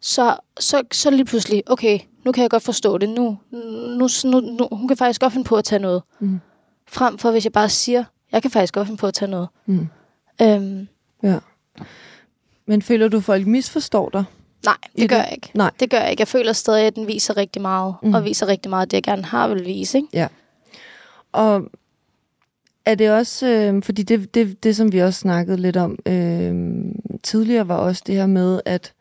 så, 0.00 0.36
så, 0.60 0.82
så 0.92 1.10
lige 1.10 1.24
pludselig, 1.24 1.62
okay, 1.66 1.98
nu 2.24 2.32
kan 2.32 2.42
jeg 2.42 2.50
godt 2.50 2.62
forstå 2.62 2.98
det. 2.98 3.08
Nu, 3.08 3.38
nu, 3.50 4.08
nu, 4.24 4.40
nu 4.40 4.68
hun 4.72 4.88
kan 4.88 4.96
faktisk 4.96 5.20
godt 5.20 5.32
finde 5.32 5.44
på 5.44 5.56
at 5.56 5.64
tage 5.64 5.78
noget. 5.78 6.02
Mm. 6.18 6.40
Frem 6.88 7.18
for, 7.18 7.30
hvis 7.30 7.44
jeg 7.44 7.52
bare 7.52 7.68
siger, 7.68 8.04
jeg 8.32 8.42
kan 8.42 8.50
faktisk 8.50 8.74
godt 8.74 8.86
finde 8.86 9.00
på 9.00 9.06
at 9.06 9.14
tage 9.14 9.30
noget. 9.30 9.48
Mm. 9.66 9.88
Øhm. 10.42 10.88
Ja. 11.22 11.38
Men 12.66 12.82
føler 12.82 13.08
du, 13.08 13.20
folk 13.20 13.46
misforstår 13.46 14.08
dig? 14.08 14.24
Nej, 14.64 14.76
det 14.96 15.08
gør 15.08 15.16
det? 15.16 15.24
jeg 15.24 15.32
ikke. 15.32 15.50
Nej. 15.54 15.70
Det 15.80 15.90
gør 15.90 15.98
jeg 15.98 16.10
ikke. 16.10 16.20
Jeg 16.20 16.28
føler 16.28 16.52
stadig, 16.52 16.86
at 16.86 16.94
den 16.94 17.06
viser 17.06 17.36
rigtig 17.36 17.62
meget, 17.62 17.94
mm. 18.02 18.14
og 18.14 18.24
viser 18.24 18.46
rigtig 18.46 18.70
meget 18.70 18.82
af 18.82 18.88
det, 18.88 18.96
jeg 18.96 19.02
gerne 19.02 19.24
har 19.24 19.48
vil 19.48 19.64
vise. 19.64 19.98
Ikke? 19.98 20.08
Ja. 20.12 20.28
Og 21.32 21.62
er 22.86 22.94
det 22.94 23.10
også, 23.10 23.46
øh, 23.46 23.82
fordi 23.82 24.02
det, 24.02 24.34
det, 24.34 24.64
det, 24.64 24.76
som 24.76 24.92
vi 24.92 24.98
også 24.98 25.20
snakkede 25.20 25.56
lidt 25.56 25.76
om 25.76 25.98
øh, 26.06 26.84
tidligere, 27.22 27.68
var 27.68 27.76
også 27.76 28.02
det 28.06 28.14
her 28.14 28.26
med, 28.26 28.60
at 28.64 28.92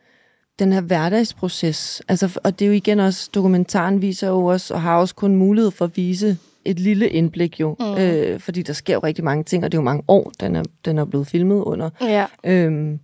den 0.59 0.73
her 0.73 0.81
hverdagsproces, 0.81 2.01
altså, 2.07 2.39
og 2.43 2.59
det 2.59 2.65
er 2.65 2.69
jo 2.69 2.73
igen 2.73 2.99
også, 2.99 3.29
dokumentaren 3.33 4.01
viser 4.01 4.27
jo 4.27 4.45
også, 4.45 4.73
og 4.73 4.81
har 4.81 4.97
også 4.97 5.15
kun 5.15 5.35
mulighed 5.35 5.71
for 5.71 5.85
at 5.85 5.97
vise 5.97 6.37
et 6.65 6.79
lille 6.79 7.09
indblik 7.09 7.59
jo, 7.59 7.75
mm. 7.79 7.97
øh, 7.97 8.39
fordi 8.39 8.61
der 8.61 8.73
sker 8.73 8.93
jo 8.93 8.99
rigtig 8.99 9.23
mange 9.23 9.43
ting, 9.43 9.63
og 9.63 9.71
det 9.71 9.77
er 9.77 9.81
jo 9.81 9.85
mange 9.85 10.03
år, 10.07 10.31
den 10.39 10.55
er, 10.55 10.63
den 10.85 10.97
er 10.97 11.05
blevet 11.05 11.27
filmet 11.27 11.61
under. 11.61 11.89
Ja. 12.01 12.25
Øhm, 12.43 12.99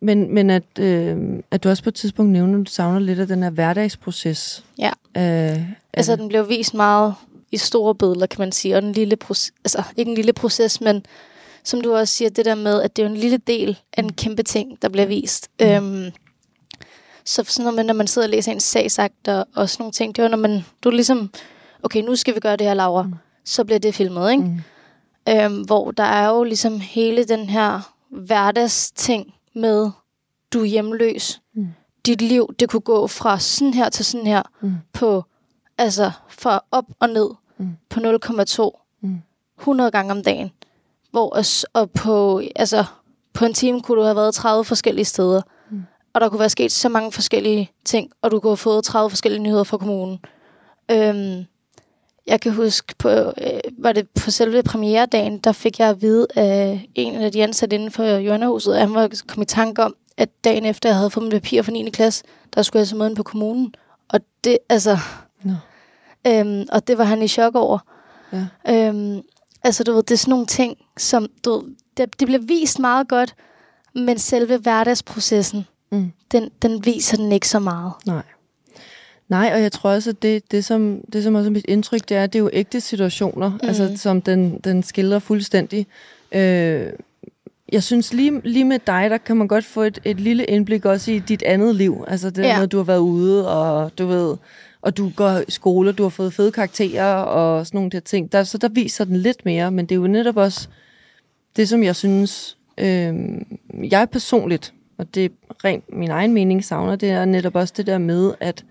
men 0.00 0.34
men 0.34 0.50
at, 0.50 0.78
øh, 0.80 1.16
at 1.50 1.64
du 1.64 1.68
også 1.68 1.82
på 1.82 1.90
et 1.90 1.94
tidspunkt 1.94 2.32
nævner, 2.32 2.60
at 2.60 2.66
du 2.66 2.70
savner 2.70 2.98
lidt 2.98 3.18
af 3.18 3.26
den 3.26 3.42
her 3.42 3.50
hverdagsproces. 3.50 4.64
Ja. 4.78 4.90
Øh, 5.16 5.60
altså, 5.92 6.16
den 6.16 6.28
blev 6.28 6.48
vist 6.48 6.74
meget 6.74 7.14
i 7.54 7.56
store 7.56 7.94
billeder, 7.94 8.26
kan 8.26 8.38
man 8.40 8.52
sige, 8.52 8.76
og 8.76 8.82
en 8.82 8.92
lille 8.92 9.16
proces, 9.16 9.52
altså 9.64 9.82
ikke 9.96 10.08
en 10.08 10.16
lille 10.16 10.32
proces, 10.32 10.80
men 10.80 11.06
som 11.64 11.80
du 11.80 11.94
også 11.94 12.14
siger, 12.14 12.30
det 12.30 12.44
der 12.44 12.54
med, 12.54 12.82
at 12.82 12.96
det 12.96 13.02
er 13.02 13.06
en 13.06 13.16
lille 13.16 13.36
del 13.36 13.78
af 13.92 14.02
en 14.02 14.12
kæmpe 14.12 14.42
ting, 14.42 14.82
der 14.82 14.88
bliver 14.88 15.06
vist. 15.06 15.48
Mm. 15.60 15.66
Øhm, 15.66 16.10
så 17.24 17.44
sådan 17.44 17.64
noget 17.64 17.76
med, 17.76 17.84
når 17.84 17.94
man 17.94 18.06
sidder 18.06 18.28
og 18.28 18.30
læser 18.30 18.52
en 18.52 18.60
sagsakter 18.60 19.44
og 19.54 19.70
sådan 19.70 19.82
nogle 19.82 19.92
ting, 19.92 20.16
det 20.16 20.22
var, 20.22 20.28
når 20.28 20.36
man, 20.38 20.64
du 20.82 20.90
ligesom 20.90 21.30
okay, 21.82 22.02
nu 22.02 22.16
skal 22.16 22.34
vi 22.34 22.40
gøre 22.40 22.56
det 22.56 22.66
her, 22.66 22.74
Laura. 22.74 23.02
Mm. 23.02 23.14
Så 23.44 23.64
bliver 23.64 23.78
det 23.78 23.94
filmet, 23.94 24.30
ikke? 24.30 24.42
Mm. 24.42 24.60
Øhm, 25.28 25.60
hvor 25.60 25.90
der 25.90 26.04
er 26.04 26.28
jo 26.28 26.44
ligesom 26.44 26.80
hele 26.80 27.24
den 27.24 27.48
her 27.48 27.94
hverdagsting 28.10 29.34
med, 29.54 29.90
du 30.52 30.60
er 30.60 30.64
hjemløs. 30.64 31.40
Mm. 31.54 31.66
Dit 32.06 32.22
liv, 32.22 32.54
det 32.58 32.68
kunne 32.68 32.80
gå 32.80 33.06
fra 33.06 33.38
sådan 33.38 33.74
her 33.74 33.88
til 33.88 34.04
sådan 34.04 34.26
her 34.26 34.42
mm. 34.60 34.74
på, 34.92 35.24
altså 35.78 36.10
fra 36.28 36.64
op 36.70 36.84
og 37.00 37.08
ned 37.08 37.30
mm. 37.58 37.76
på 37.90 38.00
0,2 38.00 38.70
mm. 39.00 39.22
100 39.58 39.90
gange 39.90 40.12
om 40.12 40.22
dagen. 40.22 40.50
Hvor, 41.10 41.38
og 41.72 41.90
på, 41.90 42.42
altså, 42.56 42.84
på 43.32 43.44
en 43.44 43.54
time 43.54 43.82
kunne 43.82 44.00
du 44.00 44.04
have 44.04 44.16
været 44.16 44.34
30 44.34 44.64
forskellige 44.64 45.04
steder. 45.04 45.42
Mm. 45.70 45.82
Og 46.12 46.20
der 46.20 46.28
kunne 46.28 46.40
være 46.40 46.50
sket 46.50 46.72
så 46.72 46.88
mange 46.88 47.12
forskellige 47.12 47.70
ting, 47.84 48.10
og 48.22 48.30
du 48.30 48.40
kunne 48.40 48.50
have 48.50 48.56
fået 48.56 48.84
30 48.84 49.10
forskellige 49.10 49.42
nyheder 49.42 49.64
fra 49.64 49.78
kommunen. 49.78 50.18
Øhm, 50.90 51.44
jeg 52.26 52.40
kan 52.40 52.52
huske, 52.52 52.94
på, 52.98 53.08
øh, 53.08 53.60
var 53.78 53.92
det 53.92 54.08
på 54.10 54.30
selve 54.30 54.62
premieredagen, 54.62 55.38
der 55.38 55.52
fik 55.52 55.78
jeg 55.78 55.88
at 55.88 56.02
vide 56.02 56.26
af 56.36 56.88
en 56.94 57.14
af 57.14 57.32
de 57.32 57.42
ansatte 57.42 57.76
inden 57.76 57.90
for 57.90 58.04
Jørnehuset, 58.04 58.74
at 58.74 58.80
han 58.80 58.94
var 58.94 59.10
kommet 59.28 59.52
i 59.52 59.54
tanke 59.54 59.82
om, 59.82 59.94
at 60.16 60.28
dagen 60.44 60.64
efter 60.64 60.88
jeg 60.88 60.96
havde 60.96 61.10
fået 61.10 61.24
min 61.24 61.30
papir 61.30 61.62
fra 61.62 61.72
9. 61.72 61.90
klasse, 61.90 62.24
der 62.54 62.62
skulle 62.62 62.80
jeg 62.80 62.86
så 62.86 62.96
møde 62.96 63.14
på 63.14 63.22
kommunen. 63.22 63.74
Og 64.08 64.20
det, 64.44 64.58
altså... 64.68 64.98
Øhm, 66.26 66.66
og 66.72 66.88
det 66.88 66.98
var 66.98 67.04
han 67.04 67.22
i 67.22 67.28
chok 67.28 67.54
over. 67.54 67.78
Ja. 68.32 68.46
Øhm, 68.68 69.22
altså, 69.62 69.84
du 69.84 69.92
ved, 69.92 70.02
det 70.02 70.14
er 70.14 70.18
sådan 70.18 70.30
nogle 70.30 70.46
ting, 70.46 70.76
som... 70.96 71.26
Du 71.44 71.50
ved, 71.50 71.62
det, 71.96 72.20
det 72.20 72.26
bliver 72.26 72.42
vist 72.42 72.78
meget 72.78 73.08
godt, 73.08 73.34
men 73.94 74.18
selve 74.18 74.56
hverdagsprocessen, 74.56 75.66
mm. 75.92 76.12
den, 76.32 76.50
den 76.62 76.86
viser 76.86 77.16
den 77.16 77.32
ikke 77.32 77.48
så 77.48 77.58
meget. 77.58 77.92
Nej. 78.06 78.22
Nej, 79.28 79.50
og 79.54 79.62
jeg 79.62 79.72
tror 79.72 79.90
også, 79.90 80.10
at 80.10 80.22
det, 80.22 80.50
det, 80.50 80.64
som, 80.64 81.00
det 81.12 81.24
som 81.24 81.34
også 81.34 81.48
er 81.48 81.52
mit 81.52 81.64
indtryk, 81.68 82.08
det 82.08 82.16
er, 82.16 82.24
at 82.24 82.32
det 82.32 82.38
er 82.38 82.42
jo 82.42 82.50
ægte 82.52 82.80
situationer, 82.80 83.50
mm. 83.50 83.58
altså, 83.62 83.92
som 83.96 84.22
den, 84.22 84.58
den 84.64 84.82
skildrer 84.82 85.18
fuldstændig. 85.18 85.86
Øh, 86.32 86.86
jeg 87.72 87.82
synes 87.82 88.12
lige, 88.12 88.40
lige 88.44 88.64
med 88.64 88.78
dig, 88.86 89.10
der 89.10 89.18
kan 89.18 89.36
man 89.36 89.48
godt 89.48 89.64
få 89.64 89.82
et, 89.82 89.98
et 90.04 90.20
lille 90.20 90.44
indblik 90.44 90.84
også 90.84 91.10
i 91.10 91.18
dit 91.18 91.42
andet 91.42 91.74
liv. 91.74 92.04
Altså 92.08 92.30
det 92.30 92.42
ja. 92.42 92.58
med, 92.58 92.66
du 92.66 92.76
har 92.76 92.84
været 92.84 92.98
ude, 92.98 93.50
og 93.50 93.98
du 93.98 94.06
ved, 94.06 94.36
og 94.84 94.96
du 94.96 95.10
går 95.16 95.38
i 95.48 95.50
skole, 95.50 95.90
og 95.90 95.98
du 95.98 96.02
har 96.02 96.10
fået 96.10 96.32
fede 96.32 96.52
karakterer, 96.52 97.14
og 97.14 97.66
sådan 97.66 97.78
nogle 97.78 97.90
der 97.90 98.00
ting. 98.00 98.32
Der, 98.32 98.44
så 98.44 98.58
der 98.58 98.68
viser 98.68 99.04
den 99.04 99.16
lidt 99.16 99.44
mere, 99.44 99.70
men 99.70 99.86
det 99.86 99.94
er 99.94 100.00
jo 100.00 100.06
netop 100.06 100.36
også 100.36 100.68
det, 101.56 101.68
som 101.68 101.82
jeg 101.82 101.96
synes, 101.96 102.58
øh, 102.78 103.14
jeg 103.90 104.10
personligt, 104.10 104.74
og 104.98 105.14
det 105.14 105.24
er 105.24 105.28
rent 105.64 105.84
min 105.92 106.10
egen 106.10 106.32
mening 106.34 106.64
savner, 106.64 106.96
det 106.96 107.10
er 107.10 107.24
netop 107.24 107.54
også 107.54 107.74
det 107.76 107.86
der 107.86 107.98
med, 107.98 108.34
at 108.40 108.64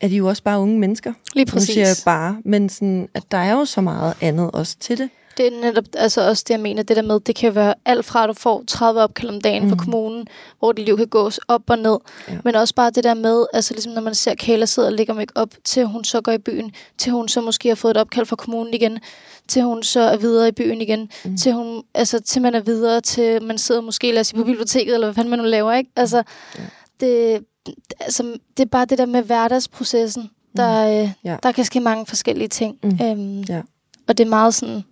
er 0.00 0.08
de 0.08 0.16
jo 0.16 0.26
også 0.28 0.42
bare 0.42 0.60
unge 0.60 0.78
mennesker. 0.78 1.12
Lige 1.34 1.46
præcis. 1.46 1.68
Nu 1.68 1.72
siger 1.72 1.86
jeg 1.86 1.96
bare, 2.04 2.40
men 2.44 2.68
sådan, 2.68 3.08
at 3.14 3.22
der 3.30 3.38
er 3.38 3.52
jo 3.52 3.64
så 3.64 3.80
meget 3.80 4.14
andet 4.20 4.50
også 4.50 4.76
til 4.80 4.98
det. 4.98 5.10
Det 5.36 5.46
er 5.46 5.60
netop 5.60 5.84
altså 5.96 6.28
også 6.28 6.44
det, 6.48 6.54
jeg 6.54 6.60
mener, 6.60 6.82
det 6.82 6.96
der 6.96 7.02
med, 7.02 7.20
det 7.20 7.34
kan 7.34 7.54
være 7.54 7.74
alt 7.84 8.04
fra, 8.04 8.22
at 8.22 8.28
du 8.28 8.34
får 8.34 8.64
30 8.66 9.00
opkald 9.00 9.30
om 9.30 9.40
dagen 9.40 9.62
mm. 9.62 9.68
fra 9.68 9.76
kommunen, 9.76 10.26
hvor 10.58 10.72
dit 10.72 10.84
liv 10.84 10.96
kan 10.96 11.06
gås 11.06 11.40
op 11.48 11.70
og 11.70 11.78
ned, 11.78 11.98
ja. 12.28 12.38
men 12.44 12.54
også 12.54 12.74
bare 12.74 12.90
det 12.90 13.04
der 13.04 13.14
med, 13.14 13.46
altså 13.52 13.74
ligesom 13.74 13.92
når 13.92 14.00
man 14.00 14.14
ser 14.14 14.34
Kayla 14.34 14.66
sidde 14.66 14.88
og 14.88 14.92
lægger 14.92 15.14
make 15.14 15.32
op 15.34 15.48
til 15.64 15.86
hun 15.86 16.04
så 16.04 16.20
går 16.20 16.32
i 16.32 16.38
byen, 16.38 16.72
til 16.98 17.12
hun 17.12 17.28
så 17.28 17.40
måske 17.40 17.68
har 17.68 17.74
fået 17.74 17.90
et 17.90 17.96
opkald 17.96 18.26
fra 18.26 18.36
kommunen 18.36 18.74
igen, 18.74 18.98
til 19.48 19.62
hun 19.62 19.82
så 19.82 20.00
er 20.00 20.16
videre 20.16 20.48
i 20.48 20.52
byen 20.52 20.80
igen, 20.80 21.10
mm. 21.24 21.36
til 21.36 21.52
hun, 21.52 21.82
altså 21.94 22.20
til 22.20 22.42
man 22.42 22.54
er 22.54 22.60
videre, 22.60 23.00
til 23.00 23.42
man 23.42 23.58
sidder 23.58 23.80
måske, 23.80 24.12
lad 24.12 24.20
os 24.20 24.26
sige, 24.26 24.38
på 24.38 24.44
biblioteket, 24.44 24.94
eller 24.94 25.06
hvad 25.06 25.14
fanden 25.14 25.30
man 25.30 25.38
nu 25.38 25.44
laver, 25.44 25.72
ikke? 25.72 25.90
Altså, 25.96 26.22
ja. 26.58 26.62
det, 27.00 27.44
altså, 28.00 28.22
det 28.56 28.62
er 28.62 28.68
bare 28.68 28.84
det 28.84 28.98
der 28.98 29.06
med 29.06 29.22
hverdagsprocessen. 29.22 30.30
Der, 30.56 30.86
mm. 30.86 31.02
øh, 31.02 31.10
ja. 31.24 31.36
der 31.42 31.52
kan 31.52 31.64
ske 31.64 31.80
mange 31.80 32.06
forskellige 32.06 32.48
ting. 32.48 32.78
Mm. 32.82 32.98
Øhm, 33.02 33.40
ja. 33.40 33.62
Og 34.08 34.18
det 34.18 34.24
er 34.24 34.28
meget 34.28 34.54
sådan, 34.54 34.84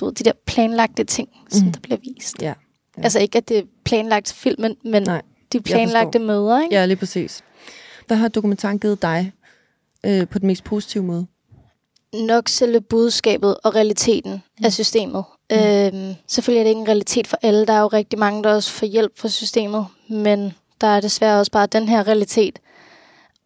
du 0.00 0.04
ved, 0.04 0.12
de 0.12 0.24
der 0.24 0.32
planlagte 0.46 1.04
ting, 1.04 1.28
som 1.50 1.66
mm. 1.66 1.72
der 1.72 1.80
bliver 1.80 1.98
vist. 2.04 2.42
Ja. 2.42 2.54
Ja. 2.98 3.02
Altså 3.02 3.18
ikke, 3.18 3.38
at 3.38 3.48
det 3.48 3.58
er 3.58 3.62
planlagt 3.84 4.32
filmen, 4.32 4.76
men 4.84 5.02
Nej, 5.02 5.22
de 5.52 5.60
planlagte 5.60 6.18
møder, 6.18 6.62
ikke? 6.62 6.74
Ja, 6.74 6.86
lige 6.86 6.96
præcis. 6.96 7.42
Hvad 8.06 8.16
har 8.16 8.28
dokumentaren 8.28 8.78
givet 8.78 9.02
dig 9.02 9.32
øh, 10.06 10.28
på 10.28 10.38
den 10.38 10.46
mest 10.46 10.64
positive 10.64 11.04
måde? 11.04 11.26
Nok 12.14 12.48
selve 12.48 12.80
budskabet 12.80 13.56
og 13.64 13.74
realiteten 13.74 14.32
mm. 14.32 14.64
af 14.64 14.72
systemet. 14.72 15.24
Mm. 15.50 15.56
Øhm, 15.56 16.14
selvfølgelig 16.26 16.60
er 16.60 16.64
det 16.64 16.68
ikke 16.68 16.80
en 16.80 16.88
realitet 16.88 17.26
for 17.26 17.38
alle. 17.42 17.66
Der 17.66 17.72
er 17.72 17.80
jo 17.80 17.86
rigtig 17.86 18.18
mange, 18.18 18.42
der 18.42 18.54
også 18.54 18.70
får 18.70 18.86
hjælp 18.86 19.18
fra 19.18 19.28
systemet, 19.28 19.86
men 20.08 20.52
der 20.80 20.86
er 20.86 21.00
desværre 21.00 21.38
også 21.38 21.52
bare 21.52 21.66
den 21.66 21.88
her 21.88 22.06
realitet. 22.06 22.58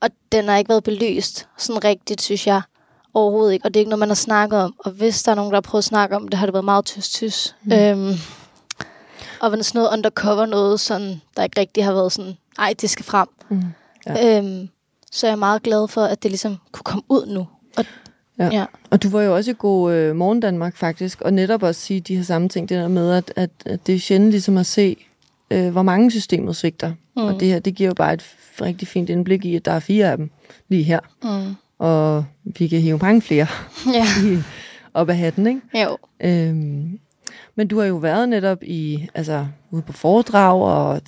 Og 0.00 0.08
den 0.32 0.48
har 0.48 0.56
ikke 0.56 0.68
været 0.68 0.84
belyst 0.84 1.48
sådan 1.58 1.84
rigtigt, 1.84 2.22
synes 2.22 2.46
jeg. 2.46 2.62
Overhovedet 3.14 3.52
ikke. 3.52 3.66
Og 3.66 3.74
det 3.74 3.80
er 3.80 3.80
ikke 3.80 3.90
noget, 3.90 3.98
man 3.98 4.08
har 4.08 4.14
snakket 4.14 4.58
om. 4.58 4.74
Og 4.78 4.90
hvis 4.90 5.22
der 5.22 5.30
er 5.30 5.36
nogen, 5.36 5.50
der 5.50 5.56
har 5.56 5.60
prøvet 5.60 5.80
at 5.80 5.84
snakke 5.84 6.16
om 6.16 6.28
det, 6.28 6.38
har 6.38 6.46
det 6.46 6.52
været 6.52 6.64
meget 6.64 6.84
tyst-tyst. 6.84 7.56
Mm. 7.62 7.72
Øhm, 7.72 8.14
og 9.40 9.50
sådan 9.50 9.64
noget 9.74 9.90
undercover 9.92 10.46
noget, 10.46 10.80
sådan, 10.80 11.20
der 11.36 11.42
ikke 11.42 11.60
rigtig 11.60 11.84
har 11.84 11.92
været 11.92 12.12
sådan, 12.12 12.36
ej, 12.58 12.74
det 12.80 12.90
skal 12.90 13.04
frem. 13.04 13.28
Mm. 13.48 13.62
Ja. 14.06 14.38
Øhm, 14.38 14.68
så 15.12 15.26
jeg 15.26 15.32
er 15.32 15.36
meget 15.36 15.62
glad 15.62 15.88
for, 15.88 16.02
at 16.04 16.22
det 16.22 16.30
ligesom 16.30 16.56
kunne 16.72 16.84
komme 16.84 17.02
ud 17.08 17.26
nu. 17.26 17.46
Og, 17.76 17.84
ja. 18.38 18.48
Ja. 18.52 18.64
og 18.90 19.02
du 19.02 19.08
var 19.08 19.22
jo 19.22 19.36
også 19.36 19.50
i 19.50 19.54
god 19.58 19.92
øh, 19.92 20.16
Morgen 20.16 20.40
Danmark 20.40 20.76
faktisk, 20.76 21.20
og 21.20 21.32
netop 21.32 21.62
også 21.62 21.80
sige 21.80 22.00
de 22.00 22.16
her 22.16 22.22
samme 22.22 22.48
ting, 22.48 22.68
det 22.68 22.78
der 22.78 22.88
med, 22.88 23.12
at, 23.12 23.32
at, 23.36 23.50
at 23.66 23.86
det 23.86 23.94
er 23.94 23.98
sjældent 23.98 24.30
ligesom 24.30 24.58
at 24.58 24.66
se, 24.66 24.96
øh, 25.50 25.70
hvor 25.70 25.82
mange 25.82 26.10
systemet 26.10 26.56
svigter. 26.56 26.92
Mm. 27.16 27.22
Og 27.22 27.40
det 27.40 27.48
her, 27.48 27.58
det 27.58 27.74
giver 27.74 27.88
jo 27.88 27.94
bare 27.94 28.14
et 28.14 28.24
rigtig 28.60 28.88
fint 28.88 29.10
indblik 29.10 29.44
i, 29.44 29.56
at 29.56 29.64
der 29.64 29.72
er 29.72 29.80
fire 29.80 30.10
af 30.10 30.16
dem 30.16 30.30
lige 30.68 30.82
her. 30.82 31.00
Mm. 31.22 31.54
Og 31.82 32.24
vi 32.44 32.68
kan 32.68 32.80
hive 32.80 32.98
mange 32.98 33.22
flere 33.22 33.46
ja. 33.94 34.06
op 34.94 35.08
af 35.08 35.16
hatten, 35.16 35.46
ikke? 35.46 35.60
Jo. 35.74 35.98
Øhm, 36.20 36.98
men 37.54 37.68
du 37.68 37.78
har 37.78 37.86
jo 37.86 37.96
været 37.96 38.28
netop 38.28 38.62
i, 38.62 39.08
altså, 39.14 39.46
ude 39.70 39.82
på 39.82 39.92
foredrag 39.92 40.62
og 40.62 41.00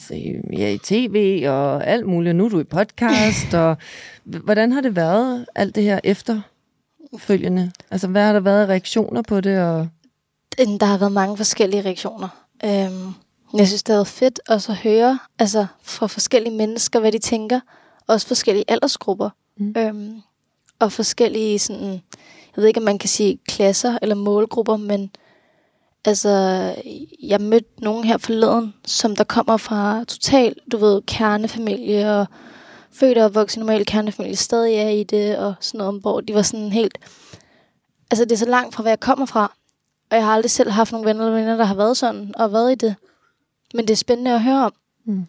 ja, 0.52 0.69
i 0.69 0.78
tv 0.78 1.45
og 1.49 1.87
alt 1.87 2.07
muligt. 2.07 2.37
Nu 2.37 2.45
er 2.45 2.49
du 2.49 2.61
i 2.61 2.64
podcast. 2.64 3.54
og 3.64 3.76
hvordan 4.25 4.73
har 4.73 4.81
det 4.81 4.97
været, 4.97 5.47
alt 5.54 5.75
det 5.75 5.83
her 5.83 6.00
efterfølgende? 6.04 7.73
Altså, 7.90 8.09
hvad 8.09 8.26
har 8.26 8.33
der 8.33 8.40
været 8.40 8.69
reaktioner 8.69 9.23
på 9.23 9.40
det? 9.40 9.61
Og... 9.62 9.88
Der 10.59 10.85
har 10.85 10.99
været 10.99 11.12
mange 11.12 11.37
forskellige 11.37 11.83
reaktioner. 11.83 12.28
Øhm, 12.64 13.14
jeg 13.59 13.66
synes, 13.66 13.83
det 13.83 13.93
har 13.93 13.99
været 13.99 14.09
fedt 14.09 14.40
også 14.49 14.73
at 14.73 14.78
høre 14.78 15.19
altså, 15.38 15.66
fra 15.83 16.07
forskellige 16.07 16.57
mennesker, 16.57 17.00
hvad 17.00 17.12
de 17.12 17.19
tænker. 17.19 17.61
Også 18.07 18.26
forskellige 18.26 18.64
aldersgrupper. 18.69 19.31
Mm. 19.59 19.75
Øhm, 19.76 20.23
og 20.78 20.93
forskellige, 20.93 21.59
sådan, 21.59 21.93
jeg 22.57 22.62
ved 22.62 22.66
ikke, 22.66 22.81
om 22.81 22.85
man 22.85 22.99
kan 22.99 23.09
sige 23.09 23.38
klasser 23.49 23.99
eller 24.02 24.14
målgrupper, 24.14 24.76
men 24.76 25.11
altså, 26.04 26.31
jeg 27.23 27.40
mødte 27.40 27.69
nogen 27.78 28.04
her 28.04 28.19
forleden, 28.19 28.75
som 28.87 29.16
der 29.16 29.25
kommer 29.25 29.57
fra 29.57 30.04
total, 30.04 30.54
du 30.73 30.76
ved, 30.76 31.02
kernefamilie 31.02 32.12
og 32.12 32.26
født 32.93 33.19
og 33.19 33.25
opvokset 33.25 33.57
i 33.57 33.61
normal 33.61 33.87
kernefamilie, 33.87 34.37
stadig 34.37 34.75
er 34.75 34.88
i 34.88 35.02
det 35.02 35.38
og 35.38 35.54
sådan 35.61 35.78
noget, 35.78 36.00
hvor 36.00 36.21
de 36.21 36.35
var 36.35 36.43
sådan 36.43 36.73
helt, 36.73 36.99
altså 38.11 38.25
det 38.25 38.33
er 38.33 38.37
så 38.37 38.49
langt 38.49 38.75
fra, 38.75 38.83
hvad 38.83 38.93
jeg 38.93 39.00
kommer 39.00 39.26
fra. 39.26 39.52
Og 40.11 40.16
jeg 40.16 40.26
har 40.26 40.33
aldrig 40.33 40.50
selv 40.50 40.71
haft 40.71 40.93
nogle 40.93 41.07
venner 41.07 41.25
eller 41.25 41.38
venner, 41.38 41.57
der 41.57 41.64
har 41.64 41.75
været 41.75 41.97
sådan 41.97 42.35
og 42.37 42.52
været 42.52 42.73
i 42.73 42.75
det. 42.75 42.95
Men 43.75 43.88
det 43.88 43.93
er 43.93 43.97
spændende 43.97 44.35
at 44.35 44.43
høre 44.43 44.64
om. 44.64 44.73
Mm. 45.04 45.26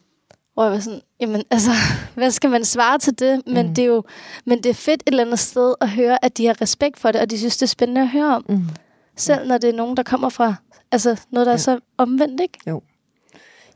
Hvor 0.56 0.64
jeg 0.64 0.72
var 0.72 0.80
sådan, 0.80 1.02
jamen 1.20 1.44
altså, 1.52 1.72
hvad 2.16 2.32
skal 2.32 2.50
man 2.50 2.66
svare 2.66 3.00
til 3.00 3.20
det? 3.20 3.42
Men, 3.48 3.68
mm. 3.68 3.76
det 3.76 3.82
er 3.82 3.86
jo, 3.86 4.04
men 4.46 4.58
det 4.58 4.70
er 4.70 4.74
fedt 4.74 5.04
et 5.06 5.12
eller 5.12 5.26
andet 5.26 5.40
sted 5.40 5.74
at 5.82 5.90
høre, 5.90 6.26
at 6.26 6.38
de 6.38 6.46
har 6.46 6.62
respekt 6.62 7.00
for 7.00 7.12
det, 7.12 7.22
og 7.22 7.30
de 7.30 7.38
synes, 7.38 7.58
det 7.58 7.64
er 7.64 7.68
spændende 7.68 8.02
at 8.02 8.10
høre 8.10 8.36
om. 8.36 8.46
Mm. 8.50 8.70
Selv 9.16 9.42
ja. 9.42 9.48
når 9.48 9.58
det 9.58 9.70
er 9.70 9.74
nogen, 9.74 9.98
der 9.98 10.04
kommer 10.04 10.30
fra 10.30 10.56
altså, 10.92 11.22
noget, 11.32 11.46
der 11.46 11.52
ja. 11.52 11.56
er 11.56 11.60
så 11.60 11.80
omvendt, 11.98 12.42
ikke? 12.42 12.60
Jo. 12.68 12.82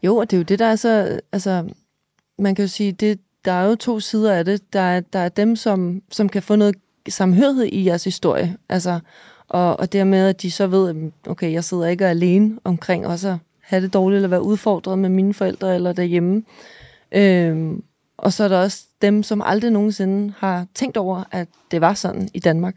Jo, 0.04 0.18
og 0.18 0.32
det 0.32 0.38
er 0.38 0.40
jo 0.40 0.44
det, 0.44 0.60
der 0.60 0.66
er 0.66 0.76
så... 0.76 1.20
Altså, 1.32 1.70
man 2.40 2.56
kan 2.56 2.64
jo 2.64 2.70
sige, 2.70 2.92
det, 2.92 3.20
der 3.46 3.52
er 3.52 3.66
jo 3.66 3.76
to 3.76 4.00
sider 4.00 4.34
af 4.34 4.46
det. 4.46 4.74
Der 4.74 4.80
er, 4.80 5.00
der 5.00 5.20
er 5.20 5.30
dem, 5.30 5.56
som, 5.56 6.02
som 6.12 6.30
kan 6.30 6.44
få 6.44 6.56
noget 6.56 6.76
samhørighed 7.10 7.66
i 7.66 7.86
jeres 7.86 8.04
historie. 8.04 8.58
Altså, 8.70 9.00
og, 9.48 9.80
og 9.80 9.94
dermed, 9.94 10.28
at 10.28 10.42
de 10.42 10.52
så 10.52 10.68
ved, 10.68 11.12
okay, 11.28 11.52
jeg 11.52 11.64
sidder 11.64 11.88
ikke 11.88 12.06
alene 12.06 12.60
omkring 12.64 13.08
også 13.08 13.38
have 13.70 13.82
det 13.82 13.94
dårligt, 13.94 14.18
eller 14.18 14.28
være 14.28 14.44
udfordret 14.44 15.00
med 15.00 15.10
mine 15.10 15.34
forældre 15.34 15.76
eller 15.76 15.94
derhjemme. 15.94 16.44
Øhm, 17.12 17.84
og 18.18 18.34
så 18.34 18.44
er 18.44 18.48
der 18.48 18.62
også 18.62 18.84
dem, 19.02 19.24
som 19.24 19.42
aldrig 19.46 19.72
nogensinde 19.72 20.34
har 20.38 20.66
tænkt 20.76 20.98
over, 20.98 21.24
at 21.32 21.48
det 21.72 21.82
var 21.82 21.94
sådan 21.94 22.30
i 22.34 22.40
Danmark. 22.40 22.76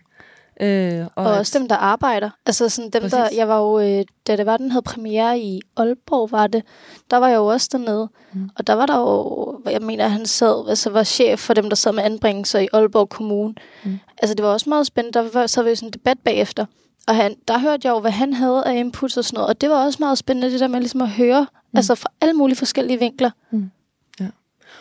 Øh, 0.61 1.07
og 1.15 1.25
og 1.25 1.33
at, 1.33 1.39
også 1.39 1.59
dem, 1.59 1.69
der 1.69 1.77
arbejder. 1.77 2.31
Altså 2.47 2.69
sådan 2.69 2.91
dem, 2.91 3.03
præcis. 3.03 3.13
der, 3.13 3.29
jeg 3.37 3.49
var 3.49 3.59
jo, 3.59 3.81
øh, 3.81 4.05
da 4.27 4.37
det 4.37 4.47
var, 4.47 4.57
den 4.57 4.71
havde 4.71 4.83
premiere 4.83 5.39
i 5.39 5.61
Aalborg, 5.77 6.33
var 6.33 6.47
det, 6.47 6.63
der 7.11 7.17
var 7.17 7.29
jeg 7.29 7.37
jo 7.37 7.47
også 7.47 7.69
dernede. 7.73 8.09
Mm. 8.33 8.51
Og 8.59 8.67
der 8.67 8.73
var 8.73 8.87
der 8.87 8.99
jo, 8.99 9.61
jeg 9.71 9.83
mener, 9.83 10.09
han 10.09 10.27
sad, 10.27 10.69
altså 10.69 10.91
var 10.91 11.05
chef 11.05 11.41
for 11.41 11.55
dem, 11.55 11.69
der 11.69 11.77
sad 11.77 11.93
med 11.93 12.03
anbringelser 12.03 12.59
i 12.59 12.69
Aalborg 12.73 13.09
Kommune. 13.09 13.55
Mm. 13.85 13.99
Altså 14.19 14.35
det 14.35 14.45
var 14.45 14.53
også 14.53 14.69
meget 14.69 14.87
spændende. 14.87 15.19
Der 15.19 15.29
var, 15.33 15.47
så 15.47 15.63
var 15.63 15.69
jo 15.69 15.75
sådan 15.75 15.89
en 15.89 15.93
debat 15.93 16.19
bagefter. 16.25 16.67
Og 17.09 17.17
han, 17.17 17.37
der 17.49 17.59
hørte 17.59 17.89
jeg 17.89 17.93
jo, 17.95 18.01
hvad 18.01 18.11
han 18.11 18.33
havde 18.33 18.65
af 18.67 18.75
inputs 18.75 19.17
og 19.17 19.25
sådan 19.25 19.37
noget. 19.37 19.49
Og 19.49 19.61
det 19.61 19.71
var 19.71 19.85
også 19.85 19.97
meget 20.01 20.19
spændende, 20.19 20.53
det 20.53 20.61
der 20.61 20.69
med 20.69 20.81
ligesom 20.81 21.03
at 21.03 21.11
høre, 21.11 21.47
mm. 21.51 21.77
altså 21.77 21.95
fra 21.95 22.09
alle 22.21 22.35
mulige 22.35 22.57
forskellige 22.57 22.99
vinkler. 22.99 23.31
Mm. 23.51 23.71
Ja. 24.21 24.27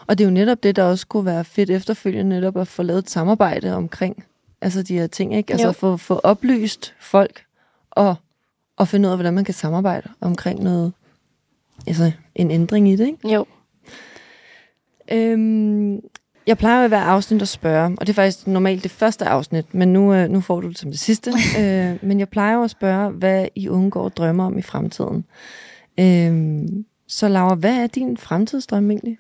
Og 0.08 0.18
det 0.18 0.24
er 0.24 0.28
jo 0.28 0.34
netop 0.34 0.64
det, 0.64 0.76
der 0.76 0.84
også 0.84 1.08
kunne 1.08 1.26
være 1.26 1.44
fedt 1.44 1.70
efterfølgende, 1.70 2.36
netop 2.36 2.58
at 2.58 2.68
få 2.68 2.84
lavet 2.84 3.00
et 3.00 3.10
samarbejde 3.10 3.76
omkring 3.76 4.26
Altså 4.62 4.84
de 4.84 4.94
her 4.94 5.08
ting, 5.08 5.36
ikke? 5.36 5.54
Altså 5.54 5.68
Jo. 5.68 5.74
få, 5.74 5.98
få 5.98 6.20
oplyst 6.24 6.94
folk 7.00 7.44
og, 7.92 8.16
og 8.78 8.88
finde 8.88 9.08
ud 9.08 9.12
af, 9.12 9.18
hvordan 9.18 9.34
man 9.34 9.44
kan 9.44 9.54
samarbejde 9.54 10.10
omkring 10.22 10.64
noget, 10.64 10.94
altså 11.88 12.12
en 12.36 12.52
ændring 12.52 12.90
i 12.90 12.96
det, 12.96 13.08
ikke? 13.08 13.34
Jo. 13.34 13.46
Øhm, 15.12 16.02
jeg 16.48 16.58
plejer 16.58 16.86
i 16.86 16.88
hver 16.88 17.00
afsnit 17.02 17.42
at 17.42 17.48
spørge, 17.48 17.96
og 18.00 18.08
det 18.08 18.10
er 18.10 18.14
faktisk 18.14 18.48
normalt 18.48 18.84
det 18.84 18.92
første 18.92 19.26
afsnit, 19.26 19.74
men 19.74 19.94
nu, 19.94 20.14
øh, 20.14 20.30
nu 20.30 20.42
får 20.42 20.62
du 20.62 20.68
det 20.70 20.78
som 20.78 20.92
det 20.92 21.00
sidste. 21.00 21.32
øh, 21.60 21.98
men 22.02 22.20
jeg 22.20 22.30
plejer 22.30 22.60
at 22.60 22.72
spørge, 22.72 23.10
hvad 23.12 23.48
I 23.56 23.68
unge 23.70 23.92
går 23.92 24.04
og 24.04 24.18
drømmer 24.18 24.46
om 24.46 24.58
i 24.58 24.62
fremtiden. 24.62 25.26
Øhm, 26.00 26.86
så 27.08 27.28
Laura, 27.28 27.56
hvad 27.56 27.74
er 27.84 27.88
din 27.88 28.18
fremtidsdrøm 28.18 28.92
egentlig? 28.92 29.18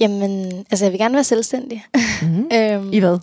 Jamen, 0.00 0.52
altså 0.70 0.84
jeg 0.84 0.92
vil 0.92 1.00
gerne 1.00 1.14
være 1.14 1.24
selvstændig. 1.24 1.84
Mm-hmm. 2.22 2.48
øhm, 2.54 2.92
I 2.92 2.98
hvad? 2.98 3.18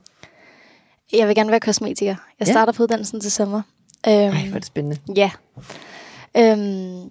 jeg 1.13 1.27
vil 1.27 1.35
gerne 1.35 1.51
være 1.51 1.59
kosmetiker. 1.59 2.15
Jeg 2.39 2.47
Ja. 2.47 2.51
starter 2.53 2.73
på 2.73 2.83
uddannelsen 2.83 3.19
til 3.21 3.31
sommer. 3.31 3.61
Øhm, 4.07 4.15
Ej, 4.15 4.29
hvor 4.29 4.55
er 4.55 4.59
det 4.59 4.65
spændende. 4.65 4.97
Ja. 5.15 5.31
Øhm, 6.37 7.01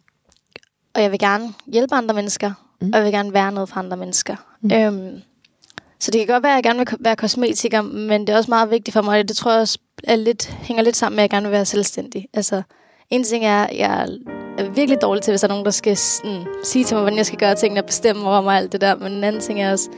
og 0.94 1.02
jeg 1.02 1.10
vil 1.10 1.18
gerne 1.18 1.48
hjælpe 1.66 1.94
andre 1.94 2.14
mennesker, 2.14 2.52
Mm. 2.80 2.90
og 2.92 2.96
jeg 2.96 3.04
vil 3.04 3.12
gerne 3.12 3.32
være 3.32 3.52
noget 3.52 3.68
for 3.68 3.76
andre 3.76 3.96
mennesker. 3.96 4.36
Mm. 4.60 4.72
Øhm, 4.72 5.20
så 6.00 6.10
det 6.10 6.18
kan 6.18 6.34
godt 6.34 6.42
være, 6.42 6.52
at 6.52 6.56
jeg 6.56 6.62
gerne 6.62 6.78
vil 6.78 6.98
være 7.00 7.16
kosmetiker, 7.16 7.82
men 7.82 8.20
det 8.20 8.28
er 8.28 8.36
også 8.36 8.50
meget 8.50 8.70
vigtigt 8.70 8.92
for 8.92 9.02
mig, 9.02 9.20
og 9.20 9.28
det 9.28 9.36
tror 9.36 9.52
jeg 9.52 9.60
også 9.60 9.78
er 10.04 10.16
lidt, 10.16 10.46
hænger 10.46 10.82
lidt 10.82 10.96
sammen 10.96 11.16
med, 11.16 11.24
at 11.24 11.28
jeg 11.28 11.30
gerne 11.30 11.46
vil 11.46 11.52
være 11.52 11.64
selvstændig. 11.64 12.28
Altså, 12.34 12.62
en 13.10 13.24
ting 13.24 13.44
er, 13.44 13.64
at 13.64 13.78
jeg 13.78 14.08
er 14.58 14.70
virkelig 14.70 15.02
dårlig 15.02 15.22
til, 15.22 15.32
hvis 15.32 15.40
der 15.40 15.46
er 15.46 15.52
nogen, 15.52 15.64
der 15.64 15.70
skal 15.70 15.96
sådan, 15.96 16.46
sige 16.64 16.84
til 16.84 16.94
mig, 16.94 17.02
hvordan 17.02 17.16
jeg 17.16 17.26
skal 17.26 17.38
gøre 17.38 17.54
tingene 17.54 17.80
og 17.80 17.86
bestemme 17.86 18.28
over 18.28 18.40
mig 18.40 18.56
alt 18.56 18.72
det 18.72 18.80
der. 18.80 18.96
Men 18.96 19.12
en 19.12 19.24
anden 19.24 19.40
ting 19.40 19.62
er 19.62 19.72
også, 19.72 19.90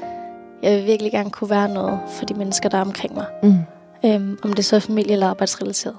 jeg 0.63 0.79
vil 0.79 0.87
virkelig 0.87 1.13
gerne 1.13 1.31
kunne 1.31 1.51
være 1.51 1.69
noget 1.69 2.01
for 2.09 2.25
de 2.25 2.35
mennesker, 2.35 2.69
der 2.69 2.79
er 2.79 2.83
omkring 2.83 3.15
mig. 3.15 3.27
Mm. 3.43 3.59
Øhm, 4.05 4.39
om 4.43 4.53
det 4.53 4.65
så 4.65 4.77
er 4.77 4.81
familie- 4.81 5.13
eller 5.13 5.27
arbejdsrelateret. 5.27 5.97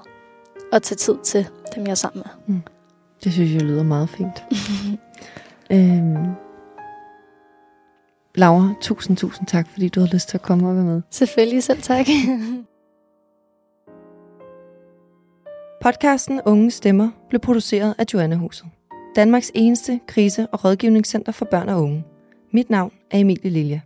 Og 0.72 0.82
tage 0.82 0.96
tid 0.96 1.14
til 1.24 1.46
dem, 1.74 1.84
jeg 1.84 1.90
er 1.90 1.94
sammen 1.94 2.22
med. 2.46 2.56
Det 3.24 3.32
synes 3.32 3.52
jeg 3.52 3.62
lyder 3.62 3.82
meget 3.82 4.08
fint. 4.08 4.44
øhm, 5.72 6.26
Laura, 8.34 8.74
tusind, 8.80 9.16
tusind 9.16 9.46
tak, 9.46 9.68
fordi 9.68 9.88
du 9.88 10.00
havde 10.00 10.12
lyst 10.14 10.28
til 10.28 10.36
at 10.36 10.42
komme 10.42 10.68
og 10.68 10.74
være 10.74 10.84
med. 10.84 11.02
Selvfølgelig 11.10 11.62
selv 11.62 11.82
tak. 11.82 12.06
Podcasten 15.82 16.40
Unge 16.46 16.70
Stemmer 16.70 17.10
blev 17.28 17.40
produceret 17.40 17.94
af 17.98 18.04
Joanna 18.14 18.36
Huset. 18.36 18.66
Danmarks 19.16 19.50
eneste 19.54 20.00
krise- 20.06 20.46
og 20.46 20.64
rådgivningscenter 20.64 21.32
for 21.32 21.44
børn 21.44 21.68
og 21.68 21.82
unge. 21.82 22.04
Mit 22.52 22.70
navn 22.70 22.92
er 23.10 23.18
Emilie 23.18 23.50
Lilja. 23.50 23.80